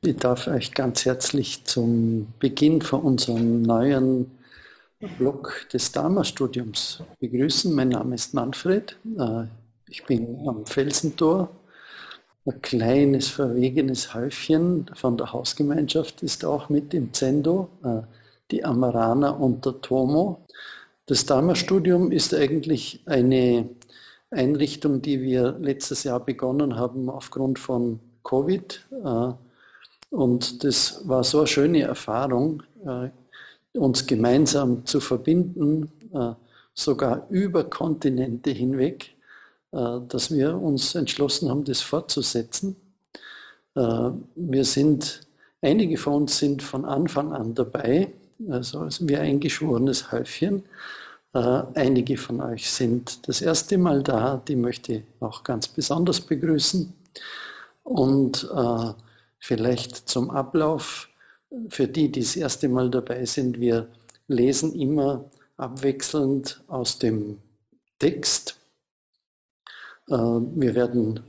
[0.00, 4.30] Ich darf euch ganz herzlich zum Beginn von unserem neuen
[5.18, 7.74] Blog des Dharma-Studiums begrüßen.
[7.74, 8.96] Mein Name ist Manfred.
[9.18, 9.44] Äh,
[9.88, 11.50] ich bin am Felsentor.
[12.46, 18.02] Ein kleines, verwegenes Häufchen von der Hausgemeinschaft ist auch mit im Zendo, äh,
[18.52, 20.46] die Amarana und der Tomo.
[21.06, 23.68] Das Dharma-Studium ist eigentlich eine
[24.30, 28.86] Einrichtung, die wir letztes Jahr begonnen haben aufgrund von Covid.
[30.10, 33.10] Und das war so eine schöne Erfahrung, äh,
[33.78, 36.32] uns gemeinsam zu verbinden, äh,
[36.74, 39.14] sogar über Kontinente hinweg,
[39.72, 42.76] äh, dass wir uns entschlossen haben, das fortzusetzen.
[43.74, 45.20] Wir sind,
[45.62, 48.12] einige von uns sind von Anfang an dabei,
[48.48, 50.64] also als wir eingeschworenes Häufchen.
[51.32, 56.92] Einige von euch sind das erste Mal da, die möchte ich auch ganz besonders begrüßen.
[57.84, 58.92] Und äh,
[59.38, 61.08] Vielleicht zum Ablauf.
[61.70, 63.88] Für die, die das erste Mal dabei sind, wir
[64.26, 65.24] lesen immer
[65.56, 67.38] abwechselnd aus dem
[67.98, 68.58] Text.
[70.08, 71.20] Äh, wir werden,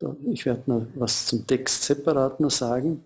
[0.00, 3.02] äh, ich werde noch was zum Text separat noch sagen.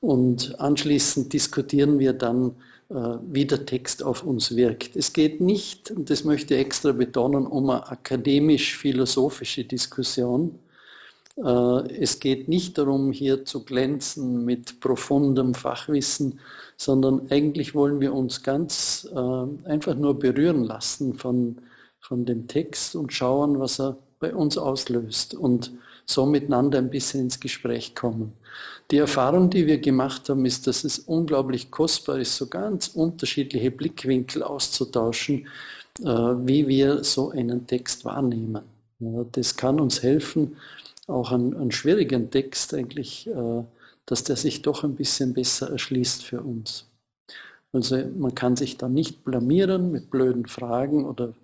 [0.00, 2.56] Und anschließend diskutieren wir dann,
[2.88, 2.94] äh,
[3.28, 4.94] wie der Text auf uns wirkt.
[4.94, 10.58] Es geht nicht, und das möchte ich extra betonen, um eine akademisch-philosophische Diskussion,
[11.36, 16.40] es geht nicht darum, hier zu glänzen mit profundem Fachwissen,
[16.76, 21.58] sondern eigentlich wollen wir uns ganz äh, einfach nur berühren lassen von,
[22.00, 25.72] von dem Text und schauen, was er bei uns auslöst und
[26.06, 28.32] so miteinander ein bisschen ins Gespräch kommen.
[28.90, 33.70] Die Erfahrung, die wir gemacht haben, ist, dass es unglaublich kostbar ist, so ganz unterschiedliche
[33.70, 35.48] Blickwinkel auszutauschen,
[36.00, 38.62] äh, wie wir so einen Text wahrnehmen.
[39.32, 40.56] Das kann uns helfen,
[41.06, 43.62] auch einen, einen schwierigen Text eigentlich, äh,
[44.06, 46.86] dass der sich doch ein bisschen besser erschließt für uns.
[47.72, 51.34] Also man kann sich da nicht blamieren mit blöden Fragen oder,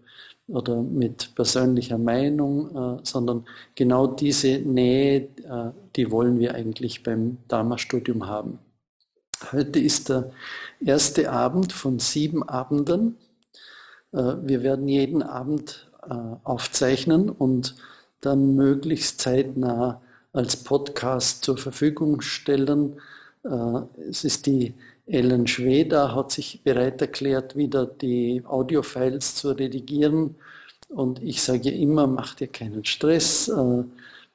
[0.48, 7.38] oder mit persönlicher Meinung, äh, sondern genau diese Nähe, äh, die wollen wir eigentlich beim
[7.48, 8.58] Dharma-Studium haben.
[9.50, 10.30] Heute ist der
[10.80, 13.16] erste Abend von sieben Abenden.
[14.12, 15.90] Wir werden jeden Abend
[16.44, 17.74] aufzeichnen und
[18.22, 20.00] dann möglichst zeitnah
[20.32, 23.00] als Podcast zur Verfügung stellen.
[23.44, 24.74] Äh, es ist die
[25.06, 30.36] Ellen Schweder, hat sich bereit erklärt, wieder die Audiofiles zu redigieren.
[30.88, 33.48] Und ich sage immer, macht ihr keinen Stress.
[33.48, 33.84] Äh,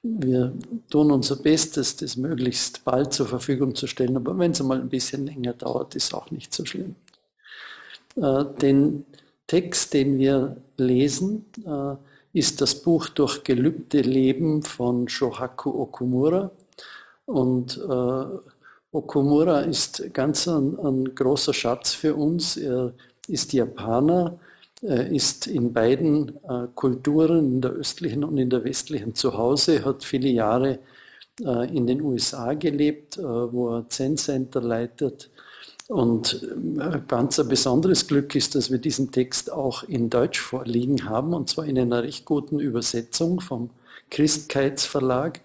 [0.04, 0.54] wir
[0.90, 4.18] tun unser Bestes, das möglichst bald zur Verfügung zu stellen.
[4.18, 6.96] Aber wenn es mal ein bisschen länger dauert, ist auch nicht so schlimm.
[8.18, 9.06] Äh, den
[9.48, 11.46] Text, den wir lesen,
[12.38, 16.52] ist das Buch Durch gelübde Leben von Shohaku Okumura.
[17.26, 18.26] Und äh,
[18.92, 22.56] Okumura ist ganz ein, ein, großer Schatz für uns.
[22.56, 22.94] Er
[23.28, 24.40] ist Japaner,
[24.82, 29.84] er ist in beiden äh, Kulturen, in der östlichen und in der westlichen zu Hause,
[29.84, 30.80] hat viele Jahre
[31.42, 35.32] äh, in den USA gelebt, äh, wo er Zen Center leitet
[35.88, 36.42] und
[36.80, 41.34] äh, ganz ein besonderes Glück ist, dass wir diesen Text auch in Deutsch vorliegen haben,
[41.34, 43.70] und zwar in einer recht guten Übersetzung vom
[44.10, 45.42] Christkeitsverlag,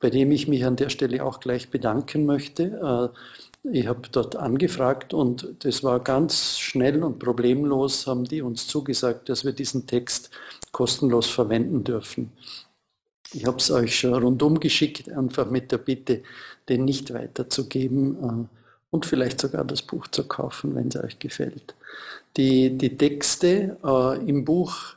[0.00, 3.12] bei dem ich mich an der Stelle auch gleich bedanken möchte.
[3.14, 8.68] Äh, ich habe dort angefragt und das war ganz schnell und problemlos, haben die uns
[8.68, 10.30] zugesagt, dass wir diesen Text
[10.70, 12.32] kostenlos verwenden dürfen.
[13.32, 16.22] Ich habe es euch schon rundum geschickt, einfach mit der Bitte,
[16.68, 18.55] den nicht weiterzugeben äh,
[18.90, 21.74] und vielleicht sogar das Buch zu kaufen, wenn es euch gefällt.
[22.36, 24.94] Die, die Texte äh, im Buch,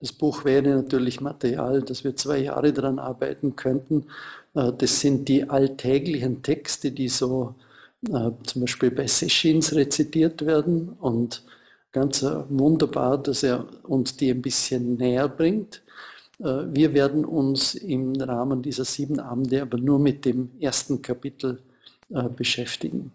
[0.00, 4.06] das Buch wäre natürlich Material, dass wir zwei Jahre daran arbeiten könnten.
[4.54, 7.54] Äh, das sind die alltäglichen Texte, die so
[8.08, 11.42] äh, zum Beispiel bei Sessions rezitiert werden und
[11.92, 15.82] ganz äh, wunderbar, dass er uns die ein bisschen näher bringt.
[16.40, 21.60] Äh, wir werden uns im Rahmen dieser sieben Abende aber nur mit dem ersten Kapitel
[22.10, 23.12] äh, beschäftigen.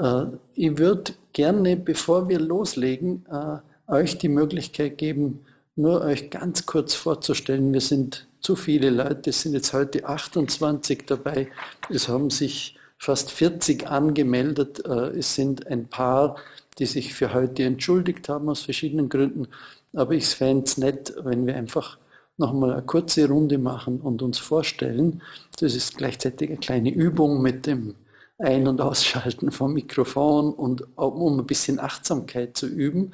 [0.00, 3.58] Äh, ich würde gerne, bevor wir loslegen, äh,
[3.92, 5.40] euch die Möglichkeit geben,
[5.76, 7.72] nur euch ganz kurz vorzustellen.
[7.72, 11.48] Wir sind zu viele Leute, es sind jetzt heute 28 dabei.
[11.90, 14.84] Es haben sich fast 40 angemeldet.
[14.84, 16.36] Äh, es sind ein paar,
[16.78, 19.48] die sich für heute entschuldigt haben aus verschiedenen Gründen.
[19.94, 21.98] Aber ich fände es nett, wenn wir einfach
[22.38, 25.20] nochmal eine kurze Runde machen und uns vorstellen.
[25.58, 27.94] Das ist gleichzeitig eine kleine Übung mit dem
[28.40, 33.12] ein- und Ausschalten vom Mikrofon und um ein bisschen Achtsamkeit zu üben.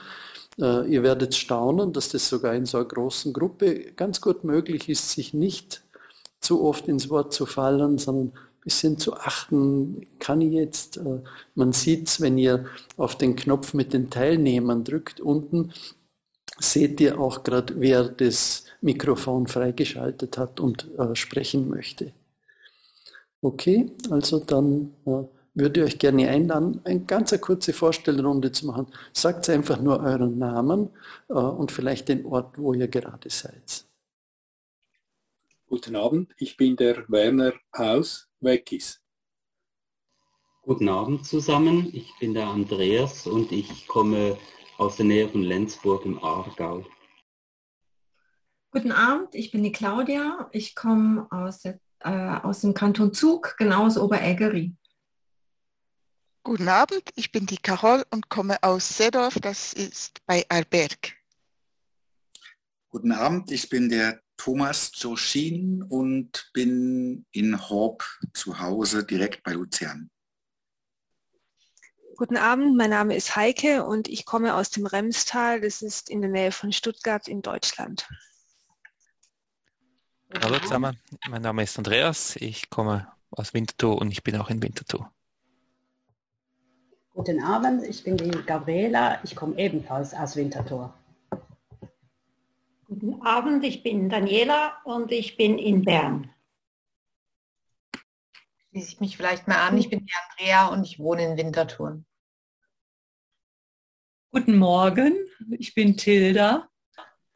[0.59, 4.89] Äh, ihr werdet staunen, dass das sogar in so einer großen Gruppe ganz gut möglich
[4.89, 5.83] ist, sich nicht
[6.41, 8.33] zu oft ins Wort zu fallen, sondern
[8.67, 11.21] bisschen zu achten, kann ich jetzt, äh,
[11.55, 15.73] man sieht es, wenn ihr auf den Knopf mit den Teilnehmern drückt unten,
[16.59, 22.13] seht ihr auch gerade, wer das Mikrofon freigeschaltet hat und äh, sprechen möchte.
[23.47, 25.23] Okay, also dann äh,
[25.55, 28.89] würde ich euch gerne einladen, eine ganz kurze Vorstellrunde zu machen.
[29.13, 30.91] Sagt einfach nur euren Namen
[31.29, 33.87] äh, und vielleicht den Ort, wo ihr gerade seid.
[35.69, 39.01] Guten Abend, ich bin der Werner aus Weckis.
[40.63, 44.37] Guten Abend zusammen, ich bin der Andreas und ich komme
[44.77, 46.85] aus der Nähe von Lenzburg im Aargau.
[48.73, 50.51] Guten Abend, ich bin die Claudia.
[50.51, 51.63] Ich komme aus,
[52.01, 54.75] äh, aus dem Kanton Zug, genau aus Oberägeri.
[56.43, 61.17] Guten Abend, ich bin die Carol und komme aus Seedorf, das ist bei Alberg.
[62.89, 69.53] Guten Abend, ich bin der Thomas Joschin und bin in Horb zu Hause, direkt bei
[69.53, 70.11] Luzern.
[72.17, 75.61] Guten Abend, mein Name ist Heike und ich komme aus dem Remstal.
[75.61, 78.09] Das ist in der Nähe von Stuttgart in Deutschland.
[80.43, 80.99] Hallo zusammen,
[81.29, 82.37] mein Name ist Andreas.
[82.37, 85.11] Ich komme aus Winterthur und ich bin auch in Winterthur.
[87.13, 89.21] Guten Abend, ich bin die Gabriela.
[89.25, 90.93] Ich komme ebenfalls aus Winterthur.
[92.87, 96.31] Guten Abend, ich bin Daniela und ich bin in Bern
[98.77, 99.79] schließe ich mich vielleicht mal an.
[99.79, 102.05] Ich bin die Andrea und ich wohne in Winterthur.
[104.31, 105.15] Guten Morgen,
[105.59, 106.69] ich bin Tilda,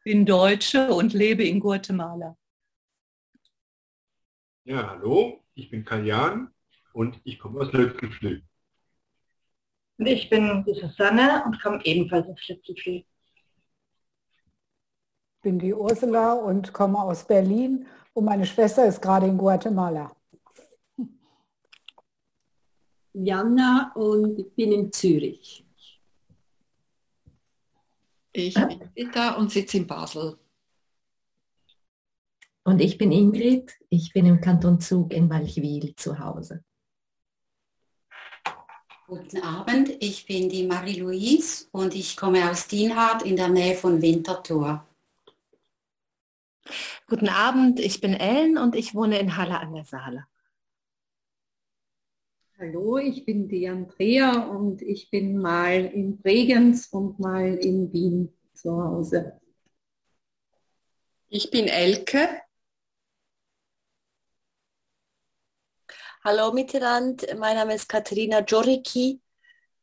[0.03, 2.37] bin Deutsche und lebe in Guatemala.
[4.63, 6.53] Ja, hallo, ich bin Kaljan
[6.93, 8.43] und ich komme aus Lötzgeflüh.
[9.97, 12.97] Und ich bin die Susanne und komme ebenfalls aus Lötzgeflüh.
[12.97, 13.07] Ich
[15.41, 20.15] bin die Ursula und komme aus Berlin und meine Schwester ist gerade in Guatemala.
[23.13, 25.65] Jana und ich bin in Zürich.
[28.31, 30.37] Ich bin Rita und sitze in Basel.
[32.63, 36.63] Und ich bin Ingrid, ich bin im Kanton Zug in Walchwil zu Hause.
[39.07, 44.01] Guten Abend, ich bin die Marie-Louise und ich komme aus Dienhardt in der Nähe von
[44.01, 44.85] Winterthur.
[47.07, 50.27] Guten Abend, ich bin Ellen und ich wohne in Halle an der Saale.
[52.57, 58.31] Hallo, ich bin die Andrea und ich bin mal in Bregenz und mal in Wien
[58.53, 59.41] zu Hause.
[61.27, 62.29] Ich bin Elke.
[66.23, 69.21] Hallo miteinander, mein Name ist Katharina Gioricki,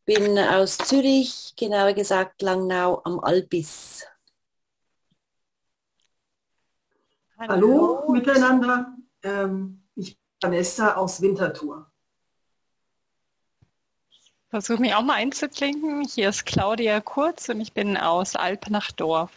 [0.04, 4.06] bin aus Zürich, genauer gesagt Langnau am Albis.
[7.38, 11.90] Hallo, Hallo miteinander, ähm, ich bin Vanessa aus Winterthur
[14.48, 16.02] versuche mich auch mal einzuklinken.
[16.02, 19.30] Hier ist Claudia Kurz und ich bin aus Alp nach Dorf.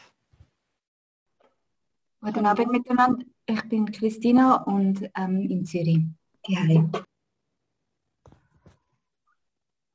[2.22, 3.26] Guten Abend miteinander.
[3.46, 6.06] Ich bin Christina und ähm, in Zürich.
[6.48, 6.84] Hi.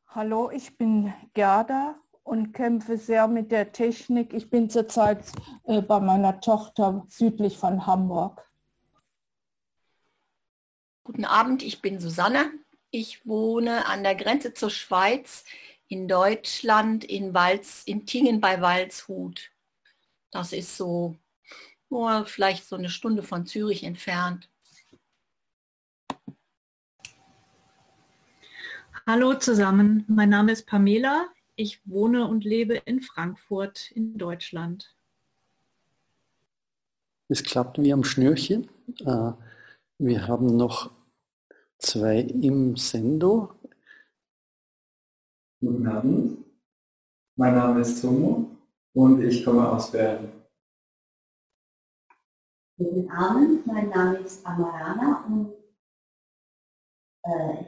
[0.09, 4.33] Hallo, ich bin Gerda und kämpfe sehr mit der Technik.
[4.33, 5.25] Ich bin zurzeit
[5.65, 8.51] äh, bei meiner Tochter südlich von Hamburg.
[11.05, 12.51] Guten Abend, ich bin Susanne
[12.97, 15.45] ich wohne an der Grenze zur Schweiz
[15.89, 19.51] in Deutschland in Walz, in Tingen bei Walshut.
[20.31, 21.17] Das ist so
[21.91, 24.51] oh, vielleicht so eine Stunde von Zürich entfernt.
[29.09, 31.29] Hallo zusammen, mein Name ist Pamela.
[31.55, 34.97] Ich wohne und lebe in Frankfurt in Deutschland.
[37.29, 38.69] Es klappt wie am Schnürchen.
[39.05, 39.31] Äh,
[39.99, 40.91] wir haben noch
[41.79, 43.55] zwei im Sendo.
[45.61, 46.45] Guten Abend,
[47.37, 48.51] mein Name ist Tomo
[48.93, 50.33] und ich komme aus Bern.
[52.77, 55.56] Guten Abend, mein Name ist Amarana und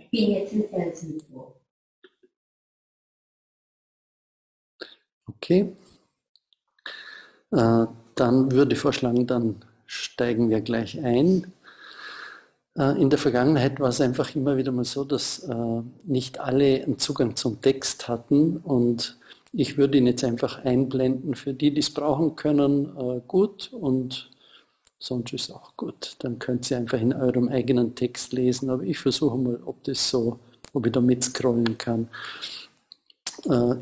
[0.00, 1.58] ich bin jetzt in Felsenburg.
[5.28, 5.72] Okay.
[7.52, 11.52] Äh, dann würde ich vorschlagen, dann steigen wir gleich ein.
[12.76, 16.82] Äh, in der Vergangenheit war es einfach immer wieder mal so, dass äh, nicht alle
[16.82, 19.18] einen Zugang zum Text hatten und
[19.52, 24.30] ich würde ihn jetzt einfach einblenden für die, die es brauchen können, gut und
[24.98, 26.16] sonst ist auch gut.
[26.20, 30.10] Dann könnt ihr einfach in eurem eigenen Text lesen, aber ich versuche mal, ob das
[30.10, 30.38] so,
[30.72, 32.08] ob ich da mitscrollen kann.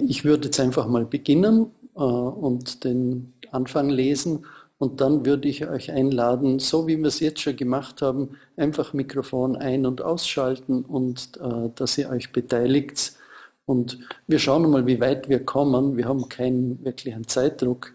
[0.07, 4.45] Ich würde jetzt einfach mal beginnen und den Anfang lesen
[4.79, 8.93] Und dann würde ich euch einladen, so wie wir es jetzt schon gemacht haben, einfach
[8.93, 13.15] Mikrofon ein- und ausschalten und äh, dass ihr euch beteiligt.
[13.65, 15.97] Und wir schauen mal, wie weit wir kommen.
[15.97, 17.93] Wir haben keinen wirklichen Zeitdruck.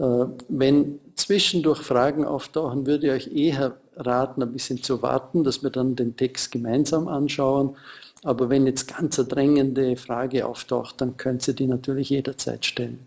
[0.00, 5.62] Äh, wenn zwischendurch Fragen auftauchen, würde ich euch eher raten, ein bisschen zu warten, dass
[5.62, 7.76] wir dann den Text gemeinsam anschauen.
[8.22, 13.00] Aber wenn jetzt ganz eine drängende Frage auftaucht, dann könnt ihr die natürlich jederzeit stellen.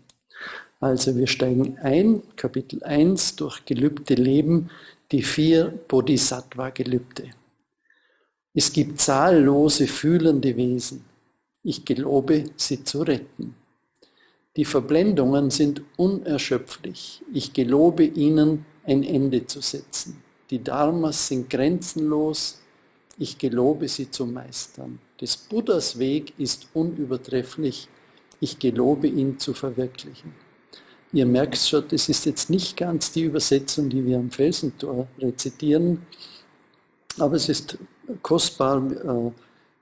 [0.80, 4.70] Also wir steigen ein, Kapitel 1, durch Gelübde Leben,
[5.10, 7.30] die vier Bodhisattva-Gelübde.
[8.52, 11.04] Es gibt zahllose fühlende Wesen.
[11.64, 13.56] Ich gelobe, sie zu retten.
[14.56, 17.22] Die Verblendungen sind unerschöpflich.
[17.32, 20.22] Ich gelobe ihnen, ein Ende zu setzen.
[20.50, 22.60] Die Dharmas sind grenzenlos.
[23.18, 24.98] Ich gelobe sie zu meistern.
[25.20, 27.88] Des Buddhas Weg ist unübertrefflich.
[28.40, 30.34] Ich gelobe ihn zu verwirklichen.
[31.12, 36.04] Ihr merkt schon, das ist jetzt nicht ganz die Übersetzung, die wir am Felsentor rezitieren,
[37.18, 37.78] aber es ist
[38.20, 39.30] kostbar, äh,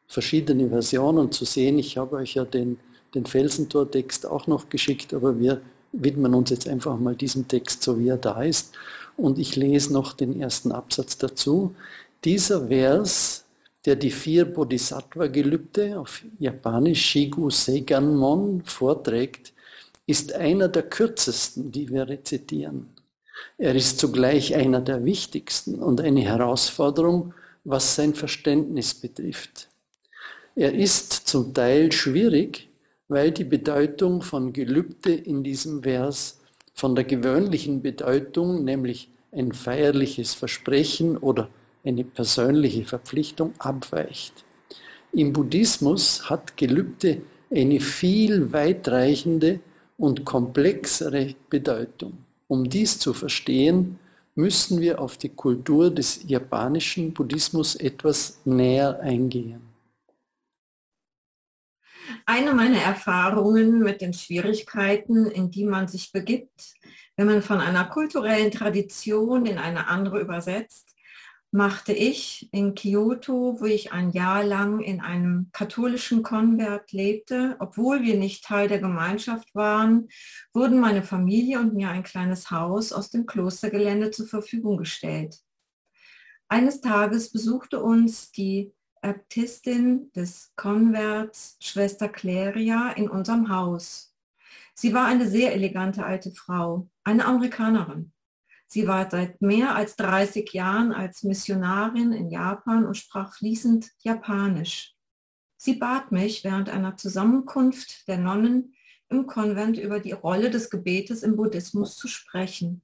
[0.07, 1.79] verschiedene Versionen zu sehen.
[1.79, 2.79] Ich habe euch ja den,
[3.15, 5.61] den Felsentor-Text auch noch geschickt, aber wir
[5.93, 8.73] widmen uns jetzt einfach mal diesem Text, so wie er da ist.
[9.17, 11.75] Und ich lese noch den ersten Absatz dazu.
[12.25, 13.45] Dieser Vers,
[13.85, 19.53] der die vier Bodhisattva-Gelübde auf Japanisch Shigu Seiganmon vorträgt,
[20.07, 22.89] ist einer der kürzesten, die wir rezitieren.
[23.59, 29.69] Er ist zugleich einer der wichtigsten und eine Herausforderung, was sein Verständnis betrifft.
[30.55, 32.69] Er ist zum Teil schwierig,
[33.13, 36.41] weil die Bedeutung von Gelübde in diesem Vers
[36.73, 41.49] von der gewöhnlichen Bedeutung, nämlich ein feierliches Versprechen oder
[41.85, 44.45] eine persönliche Verpflichtung, abweicht.
[45.13, 49.61] Im Buddhismus hat Gelübde eine viel weitreichende
[49.99, 52.17] und komplexere Bedeutung.
[52.49, 53.99] Um dies zu verstehen,
[54.35, 59.72] müssen wir auf die Kultur des japanischen Buddhismus etwas näher eingehen.
[62.27, 66.75] Eine meiner Erfahrungen mit den Schwierigkeiten, in die man sich begibt,
[67.17, 70.95] wenn man von einer kulturellen Tradition in eine andere übersetzt,
[71.51, 77.57] machte ich in Kyoto, wo ich ein Jahr lang in einem katholischen Konvert lebte.
[77.59, 80.09] Obwohl wir nicht Teil der Gemeinschaft waren,
[80.55, 85.37] wurden meine Familie und mir ein kleines Haus aus dem Klostergelände zur Verfügung gestellt.
[86.49, 94.15] Eines Tages besuchte uns die Äbtistin des Konverts, Schwester Claria, in unserem Haus.
[94.75, 98.13] Sie war eine sehr elegante alte Frau, eine Amerikanerin.
[98.69, 104.95] Sie war seit mehr als 30 Jahren als Missionarin in Japan und sprach fließend Japanisch.
[105.59, 108.75] Sie bat mich während einer Zusammenkunft der Nonnen
[109.11, 112.83] im Konvent über die Rolle des Gebetes im Buddhismus zu sprechen.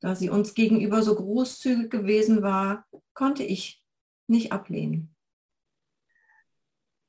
[0.00, 3.84] Da sie uns gegenüber so großzügig gewesen war, konnte ich
[4.26, 5.11] nicht ablehnen.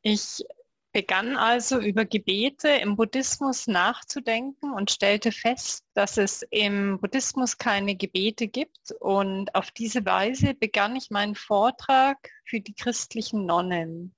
[0.04, 0.44] Ich
[0.92, 7.96] begann also über Gebete im Buddhismus nachzudenken und stellte fest, dass es im Buddhismus keine
[7.96, 8.92] Gebete gibt.
[9.00, 14.14] Und auf diese Weise begann ich meinen Vortrag für die christlichen Nonnen.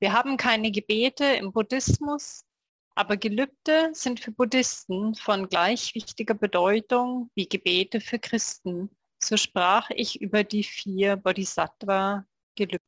[0.00, 2.44] Wir haben keine Gebete im Buddhismus,
[2.94, 8.90] aber Gelübde sind für Buddhisten von gleich wichtiger Bedeutung wie Gebete für Christen.
[9.22, 12.82] So sprach ich über die vier Bodhisattva-Gelübde.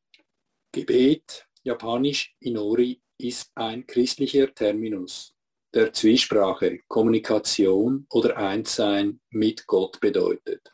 [0.73, 5.35] Gebet, japanisch Inori, ist ein christlicher Terminus,
[5.75, 10.73] der Zwiesprache, Kommunikation oder Einssein mit Gott bedeutet.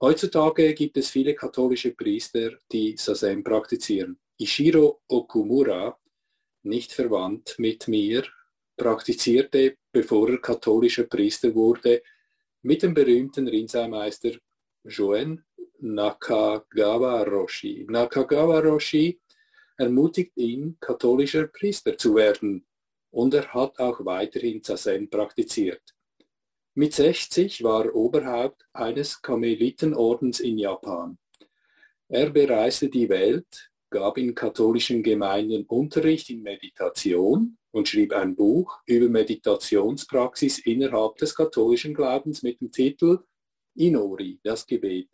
[0.00, 4.18] Heutzutage gibt es viele katholische Priester, die Sazen praktizieren.
[4.38, 5.98] Ishiro Okumura,
[6.62, 8.24] nicht verwandt mit mir,
[8.76, 12.02] praktizierte, bevor er katholischer Priester wurde,
[12.62, 14.32] mit dem berühmten Rinzai-Meister
[14.84, 15.44] Joen
[15.80, 17.86] Nakagawa Roshi.
[17.88, 19.20] Nakagawa Roshi
[19.80, 22.66] ermutigt ihn, katholischer Priester zu werden
[23.10, 25.82] und er hat auch weiterhin Zazen praktiziert.
[26.74, 31.18] Mit 60 war er Oberhaupt eines Karmelitenordens in Japan.
[32.08, 38.80] Er bereiste die Welt, gab in katholischen Gemeinden Unterricht in Meditation und schrieb ein Buch
[38.86, 43.20] über Meditationspraxis innerhalb des katholischen Glaubens mit dem Titel
[43.74, 45.08] Inori, das Gebet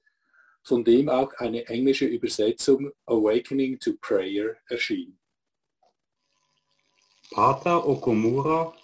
[0.67, 5.17] von dem auch eine englische Übersetzung Awakening to Prayer erschien.
[7.31, 8.75] Pater Okumura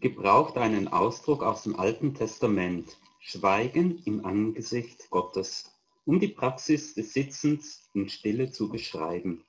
[0.00, 5.72] gebraucht einen Ausdruck aus dem Alten Testament, Schweigen im Angesicht Gottes,
[6.04, 9.44] um die Praxis des Sitzens in Stille zu beschreiben.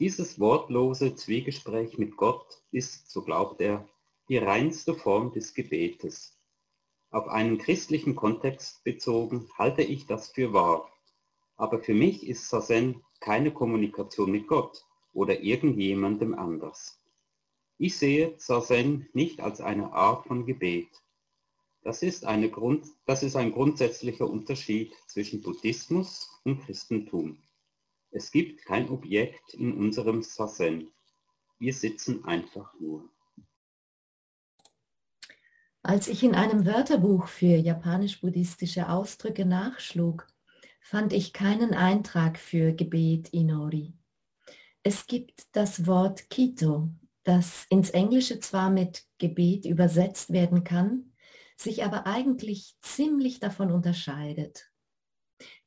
[0.00, 3.88] Dieses wortlose Zwiegespräch mit Gott ist, so glaubt er,
[4.28, 6.37] die reinste Form des Gebetes.
[7.10, 10.90] Auf einen christlichen Kontext bezogen halte ich das für wahr.
[11.56, 14.84] Aber für mich ist Sazen keine Kommunikation mit Gott
[15.14, 17.00] oder irgendjemandem anders.
[17.78, 20.88] Ich sehe Sazen nicht als eine Art von Gebet.
[21.82, 27.38] Das ist, eine Grund, das ist ein grundsätzlicher Unterschied zwischen Buddhismus und Christentum.
[28.10, 30.90] Es gibt kein Objekt in unserem Sazen.
[31.58, 33.08] Wir sitzen einfach nur.
[35.88, 40.26] Als ich in einem Wörterbuch für japanisch-buddhistische Ausdrücke nachschlug,
[40.82, 43.94] fand ich keinen Eintrag für Gebet Inori.
[44.82, 46.90] Es gibt das Wort Kito,
[47.24, 51.14] das ins Englische zwar mit Gebet übersetzt werden kann,
[51.56, 54.70] sich aber eigentlich ziemlich davon unterscheidet.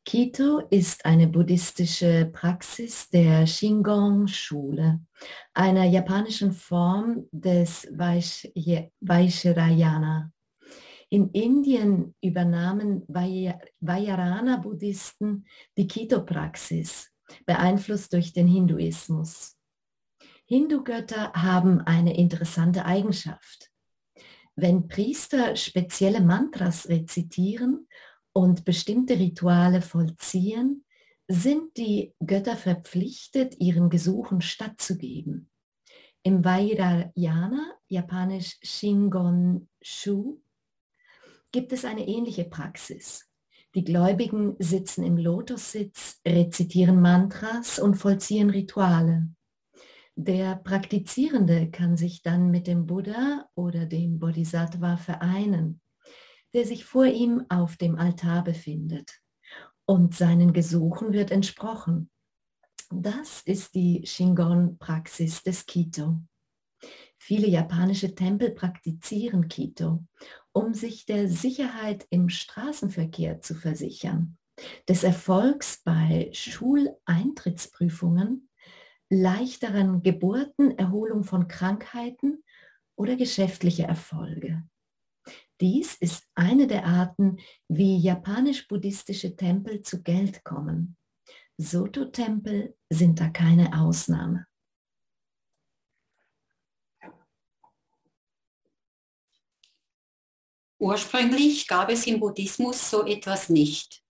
[0.04, 5.00] Kito ist eine buddhistische Praxis der Shingon-Schule,
[5.54, 7.88] einer japanischen Form des
[9.00, 10.32] Vaishrayana.
[11.10, 15.46] In Indien übernahmen Vajrayana-Buddhisten
[15.78, 17.12] die Kito-Praxis,
[17.46, 19.56] beeinflusst durch den Hinduismus.
[20.46, 23.70] Hindu-Götter haben eine interessante Eigenschaft.
[24.56, 27.88] Wenn Priester spezielle Mantras rezitieren
[28.34, 30.86] und bestimmte Rituale vollziehen,
[31.28, 35.50] sind die Götter verpflichtet, ihren Gesuchen stattzugeben.
[36.24, 40.42] Im Vairayana, japanisch Shingon Shu,
[41.52, 43.28] gibt es eine ähnliche Praxis.
[43.74, 49.30] Die Gläubigen sitzen im Lotussitz, rezitieren Mantras und vollziehen Rituale.
[50.16, 55.82] Der Praktizierende kann sich dann mit dem Buddha oder dem Bodhisattva vereinen
[56.54, 59.20] der sich vor ihm auf dem Altar befindet.
[59.86, 62.10] Und seinen Gesuchen wird entsprochen.
[62.90, 66.22] Das ist die Shingon-Praxis des Kito.
[67.18, 70.04] Viele japanische Tempel praktizieren Kito,
[70.52, 74.38] um sich der Sicherheit im Straßenverkehr zu versichern,
[74.90, 78.50] des Erfolgs bei Schuleintrittsprüfungen,
[79.10, 82.44] leichteren Geburten, Erholung von Krankheiten
[82.96, 84.64] oder geschäftliche Erfolge.
[85.62, 90.98] Dies ist eine der Arten, wie japanisch-buddhistische Tempel zu Geld kommen.
[91.58, 94.48] Soto-Tempel sind da keine Ausnahme.
[100.80, 104.04] Ursprünglich gab es im Buddhismus so etwas nicht.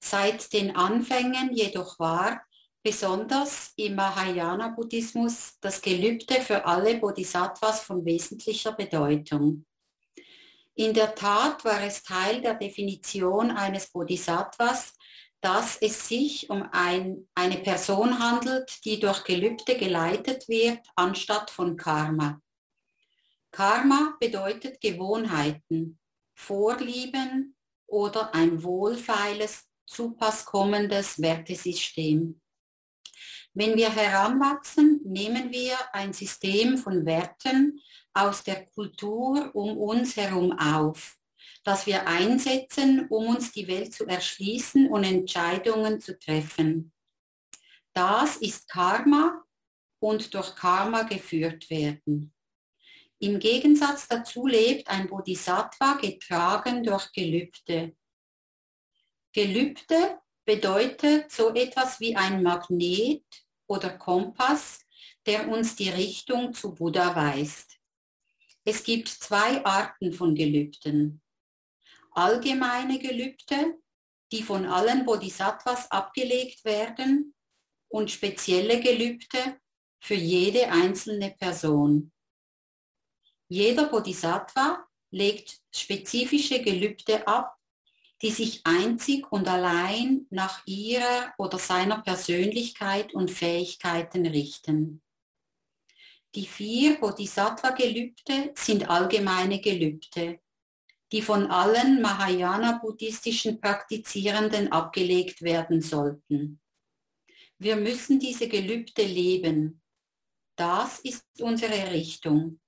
[0.00, 2.42] Seit den Anfängen jedoch war
[2.84, 9.66] besonders im Mahayana-Buddhismus das Gelübde für alle Bodhisattvas von wesentlicher Bedeutung.
[10.74, 14.94] In der Tat war es Teil der Definition eines Bodhisattvas,
[15.40, 21.76] dass es sich um ein, eine Person handelt, die durch Gelübde geleitet wird, anstatt von
[21.76, 22.40] Karma.
[23.50, 25.98] Karma bedeutet Gewohnheiten,
[26.34, 27.56] Vorlieben
[27.86, 32.40] oder ein wohlfeiles, zu Pass kommendes Wertesystem.
[33.52, 37.80] Wenn wir heranwachsen, nehmen wir ein System von Werten
[38.12, 41.18] aus der Kultur um uns herum auf,
[41.64, 46.92] das wir einsetzen, um uns die Welt zu erschließen und Entscheidungen zu treffen.
[47.92, 49.44] Das ist Karma
[49.98, 52.32] und durch Karma geführt werden.
[53.18, 57.94] Im Gegensatz dazu lebt ein Bodhisattva getragen durch Gelübde.
[59.32, 63.24] Gelübde bedeutet so etwas wie ein Magnet
[63.68, 64.84] oder Kompass,
[65.24, 67.78] der uns die Richtung zu Buddha weist.
[68.64, 71.22] Es gibt zwei Arten von Gelübden.
[72.10, 73.78] Allgemeine Gelübde,
[74.32, 77.32] die von allen Bodhisattvas abgelegt werden
[77.86, 79.60] und spezielle Gelübde
[80.00, 82.10] für jede einzelne Person.
[83.46, 87.56] Jeder Bodhisattva legt spezifische Gelübde ab,
[88.22, 95.02] die sich einzig und allein nach ihrer oder seiner Persönlichkeit und Fähigkeiten richten.
[96.34, 100.40] Die vier Bodhisattva-Gelübde sind allgemeine Gelübde,
[101.10, 106.60] die von allen Mahayana-buddhistischen Praktizierenden abgelegt werden sollten.
[107.58, 109.82] Wir müssen diese Gelübde leben.
[110.56, 112.60] Das ist unsere Richtung.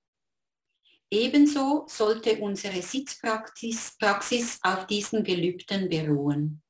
[1.13, 6.63] Ebenso sollte unsere Sitzpraxis Praxis auf diesen Gelübden beruhen.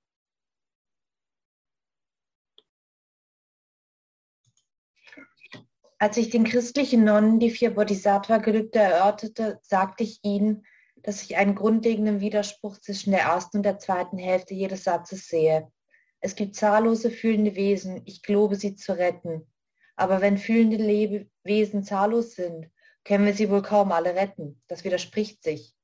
[5.97, 10.65] Als ich den christlichen Nonnen die vier Bodhisattva-Gelübde erörterte, sagte ich ihnen,
[10.97, 15.71] dass ich einen grundlegenden Widerspruch zwischen der ersten und der zweiten Hälfte jedes Satzes sehe.
[16.19, 19.47] Es gibt zahllose fühlende Wesen, ich glaube sie zu retten.
[19.95, 22.69] Aber wenn fühlende Lebewesen zahllos sind,
[23.03, 24.61] können wir sie wohl kaum alle retten.
[24.67, 25.75] Das widerspricht sich.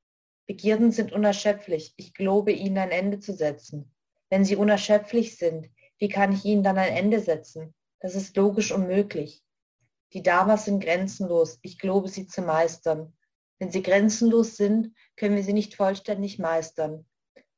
[0.48, 1.94] Begierden sind unerschöpflich.
[1.98, 3.94] Ich gelobe ihnen ein Ende zu setzen.
[4.30, 7.74] Wenn sie unerschöpflich sind, wie kann ich ihnen dann ein Ende setzen?
[8.00, 9.44] Das ist logisch unmöglich.
[10.14, 11.60] Die Dharmas sind grenzenlos.
[11.62, 13.14] Ich gelobe sie zu meistern.
[13.60, 17.06] Wenn sie grenzenlos sind, können wir sie nicht vollständig meistern.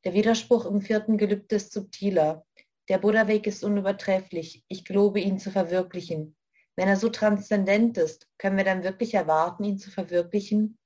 [0.03, 2.45] Der Widerspruch im vierten Gelübde ist subtiler.
[2.89, 4.65] Der Buddha-Weg ist unübertrefflich.
[4.67, 6.35] Ich gelobe ihn zu verwirklichen.
[6.81, 10.79] Wenn er so transzendent ist, können wir dann wirklich erwarten, ihn zu verwirklichen?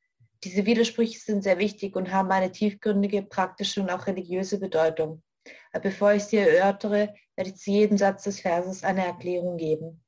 [0.44, 5.24] Diese Widersprüche sind sehr wichtig und haben eine tiefgründige praktische und auch religiöse Bedeutung.
[5.72, 10.04] Aber bevor ich sie erörtere, werde ich zu jedem Satz des Verses eine Erklärung geben.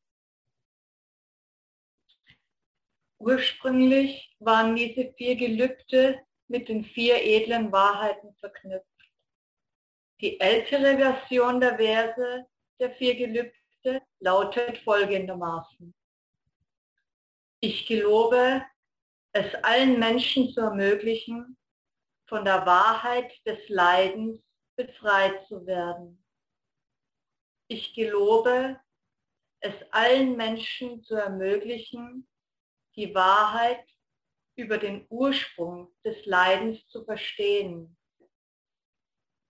[3.20, 6.20] Ursprünglich waren diese vier Gelübde
[6.50, 8.86] mit den vier edlen Wahrheiten verknüpft.
[10.20, 12.46] Die ältere Version der Verse
[12.78, 13.56] der vier Gelübde
[14.20, 15.94] lautet folgendermaßen.
[17.60, 18.64] Ich gelobe,
[19.34, 21.58] es allen Menschen zu ermöglichen,
[22.28, 24.42] von der Wahrheit des Leidens
[24.76, 26.24] befreit zu werden.
[27.70, 28.80] Ich gelobe,
[29.60, 32.28] es allen Menschen zu ermöglichen,
[32.96, 33.86] die Wahrheit
[34.56, 37.98] über den Ursprung des Leidens zu verstehen.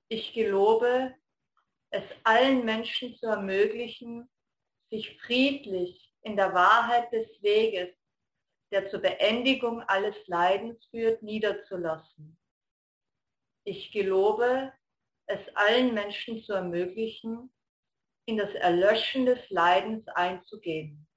[0.10, 1.16] Ich gelobe,
[1.92, 4.30] es allen Menschen zu ermöglichen,
[4.90, 7.90] sich friedlich in der Wahrheit des Weges,
[8.72, 12.38] der zur Beendigung alles Leidens führt, niederzulassen.
[13.64, 14.74] Ich gelobe,
[15.28, 17.54] es allen Menschen zu ermöglichen,
[18.26, 21.08] in das Erlöschen des Leidens einzugehen.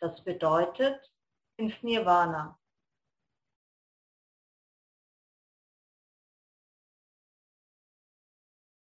[0.00, 1.00] Das bedeutet,
[1.56, 2.58] ins Nirvana.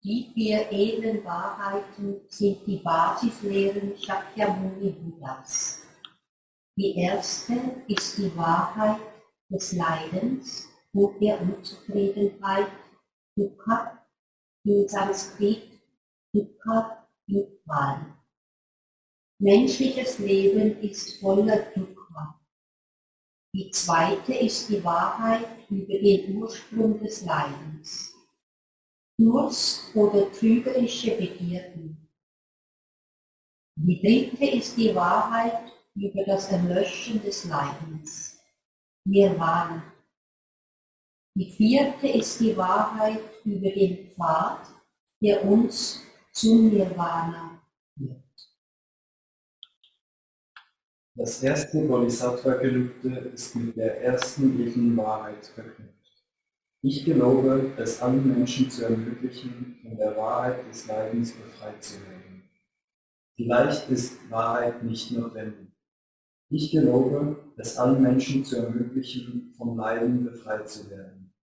[0.06, 5.82] Die vier edlen Wahrheiten sind die Basislehren Shakyamuni Buddhas.
[6.78, 7.54] Die erste
[7.88, 9.00] ist die Wahrheit
[9.50, 12.68] des Leidens und der Unzufriedenheit,
[13.38, 14.06] Dukkha,
[14.66, 15.70] in Sanskrit
[16.34, 18.18] Dukkha Dukkha.
[19.40, 22.42] Menschliches Leben ist voller Dukkha.
[23.56, 28.13] Die zweite ist die Wahrheit über den Ursprung des Leidens.
[29.18, 32.10] Durst oder trügerische Begierden.
[33.76, 38.40] Die dritte ist die Wahrheit über das Erlöschen des Leidens.
[39.06, 39.84] Nirvana.
[41.36, 44.68] Die vierte ist die Wahrheit über den Pfad,
[45.22, 47.62] der uns zum Nirvana
[47.98, 48.24] führt.
[51.16, 56.03] Das erste Bodhisattva-Gelübde ist mit der ersten Wahrheit verknüpft.
[56.86, 62.44] Ich gelobe, es allen Menschen zu ermöglichen, von der Wahrheit des Leidens befreit zu werden.
[63.38, 65.70] Vielleicht ist Wahrheit nicht notwendig.
[66.50, 71.34] Ich gelobe, es allen Menschen zu ermöglichen, vom Leiden befreit zu werden.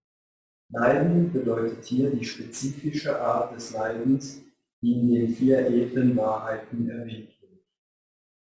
[0.68, 4.42] Leiden bedeutet hier die spezifische Art des Leidens,
[4.82, 7.62] die in den vier edlen Wahrheiten erwähnt wird.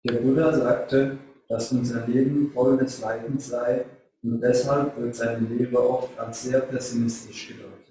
[0.06, 1.18] Der Buddha sagte,
[1.50, 3.84] dass unser Leben voll des Leidens sei
[4.24, 7.84] und deshalb wird seine Lehre oft als sehr pessimistisch gedeutet.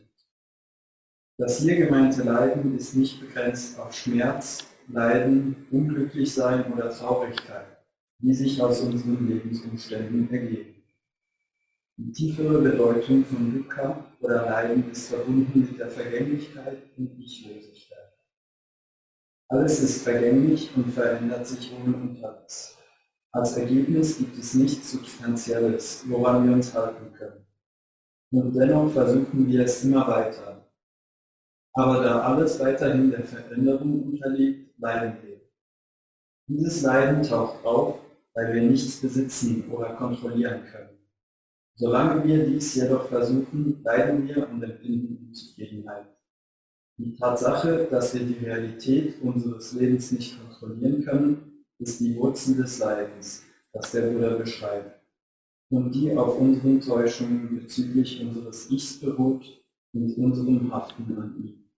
[1.39, 7.67] Das hier gemeinte Leiden ist nicht begrenzt auf Schmerz, Leiden, Unglücklichsein oder Traurigkeit,
[8.19, 10.83] die sich aus unseren Lebensumständen ergeben.
[11.97, 18.13] Die tiefere Bedeutung von Dukkha oder Leiden ist verbunden mit der Vergänglichkeit und Ichlosigkeit.
[19.49, 22.79] Alles ist vergänglich und verändert sich ohne Unterlass.
[23.35, 27.47] Als Ergebnis gibt es nichts Substanzielles, woran wir uns halten können.
[28.31, 30.71] Und dennoch versuchen wir es immer weiter.
[31.75, 35.41] Aber da alles weiterhin der Veränderung unterliegt, leiden wir.
[36.47, 38.01] Dieses Leiden taucht auf,
[38.35, 40.99] weil wir nichts besitzen oder kontrollieren können.
[41.77, 46.07] Solange wir dies jedoch versuchen, leiden wir und empfinden Unzufriedenheit.
[46.99, 51.52] Die Tatsache, dass wir die Realität unseres Lebens nicht kontrollieren können,
[51.83, 53.43] ist die Wurzel des Leidens,
[53.73, 55.01] das der Buddha beschreibt,
[55.71, 61.71] und die auf unseren Täuschungen bezüglich unseres Ichs beruht und unserem Haften an ihm.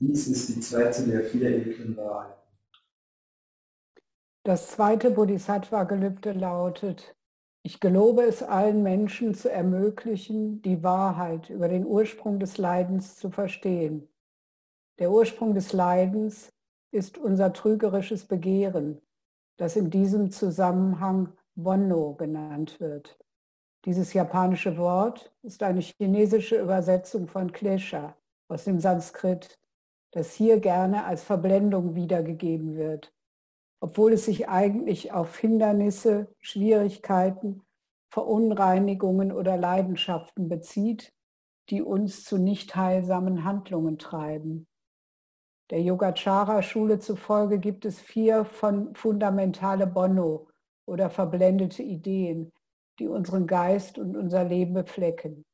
[0.00, 2.42] Dies ist die zweite der vier edlen Wahrheiten.
[4.44, 7.14] Das zweite Bodhisattva-Gelübde lautet,
[7.64, 13.30] ich gelobe es allen Menschen zu ermöglichen, die Wahrheit über den Ursprung des Leidens zu
[13.30, 14.08] verstehen.
[14.98, 16.52] Der Ursprung des Leidens
[16.92, 19.00] ist unser trügerisches Begehren,
[19.56, 23.18] das in diesem Zusammenhang Wonno genannt wird.
[23.84, 28.16] Dieses japanische Wort ist eine chinesische Übersetzung von Klesha
[28.48, 29.58] aus dem Sanskrit,
[30.12, 33.12] das hier gerne als Verblendung wiedergegeben wird,
[33.80, 37.62] obwohl es sich eigentlich auf Hindernisse, Schwierigkeiten,
[38.10, 41.12] Verunreinigungen oder Leidenschaften bezieht,
[41.70, 44.68] die uns zu nicht heilsamen Handlungen treiben.
[45.70, 50.48] Der Yogacara-Schule zufolge gibt es vier von fundamentale Bono
[50.86, 52.52] oder verblendete Ideen,
[52.98, 55.44] die unseren Geist und unser Leben beflecken.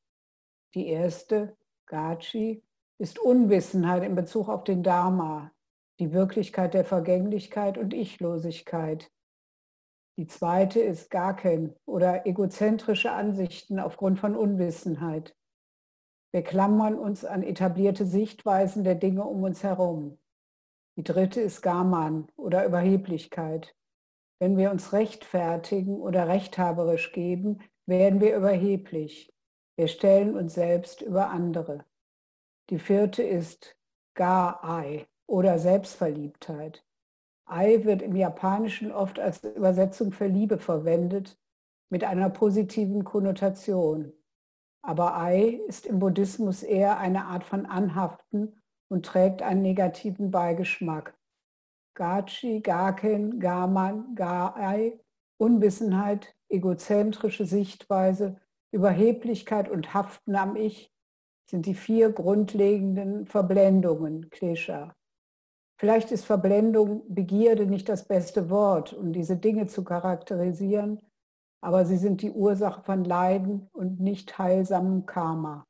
[0.75, 2.62] Die erste, Gachi,
[2.99, 5.53] ist Unwissenheit in Bezug auf den Dharma,
[6.01, 9.11] die Wirklichkeit der Vergänglichkeit und Ichlosigkeit.
[10.18, 15.37] Die zweite ist Gaken oder egozentrische Ansichten aufgrund von Unwissenheit.
[16.33, 20.19] Wir klammern uns an etablierte Sichtweisen der Dinge um uns herum.
[20.97, 23.75] Die dritte ist Gaman oder Überheblichkeit.
[24.38, 29.35] Wenn wir uns rechtfertigen oder rechthaberisch geben, werden wir überheblich.
[29.77, 31.85] Wir stellen uns selbst über andere.
[32.71, 33.77] Die vierte ist
[34.14, 36.85] Ga-Ai oder Selbstverliebtheit.
[37.47, 41.38] Ai wird im Japanischen oft als Übersetzung für Liebe verwendet,
[41.88, 44.12] mit einer positiven Konnotation.
[44.83, 51.17] Aber Ai ist im Buddhismus eher eine Art von Anhaften und trägt einen negativen Beigeschmack.
[51.95, 55.01] Gachi, Gaken, Gaman, Gaai,
[55.38, 60.93] Unwissenheit, egozentrische Sichtweise, Überheblichkeit und Haften am Ich
[61.51, 64.95] sind die vier grundlegenden Verblendungen, Klesha.
[65.81, 71.01] Vielleicht ist Verblendung, Begierde nicht das beste Wort, um diese Dinge zu charakterisieren,
[71.61, 75.66] aber sie sind die Ursache von Leiden und nicht heilsamem Karma.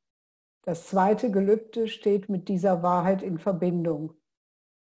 [0.63, 4.15] Das zweite Gelübde steht mit dieser Wahrheit in Verbindung.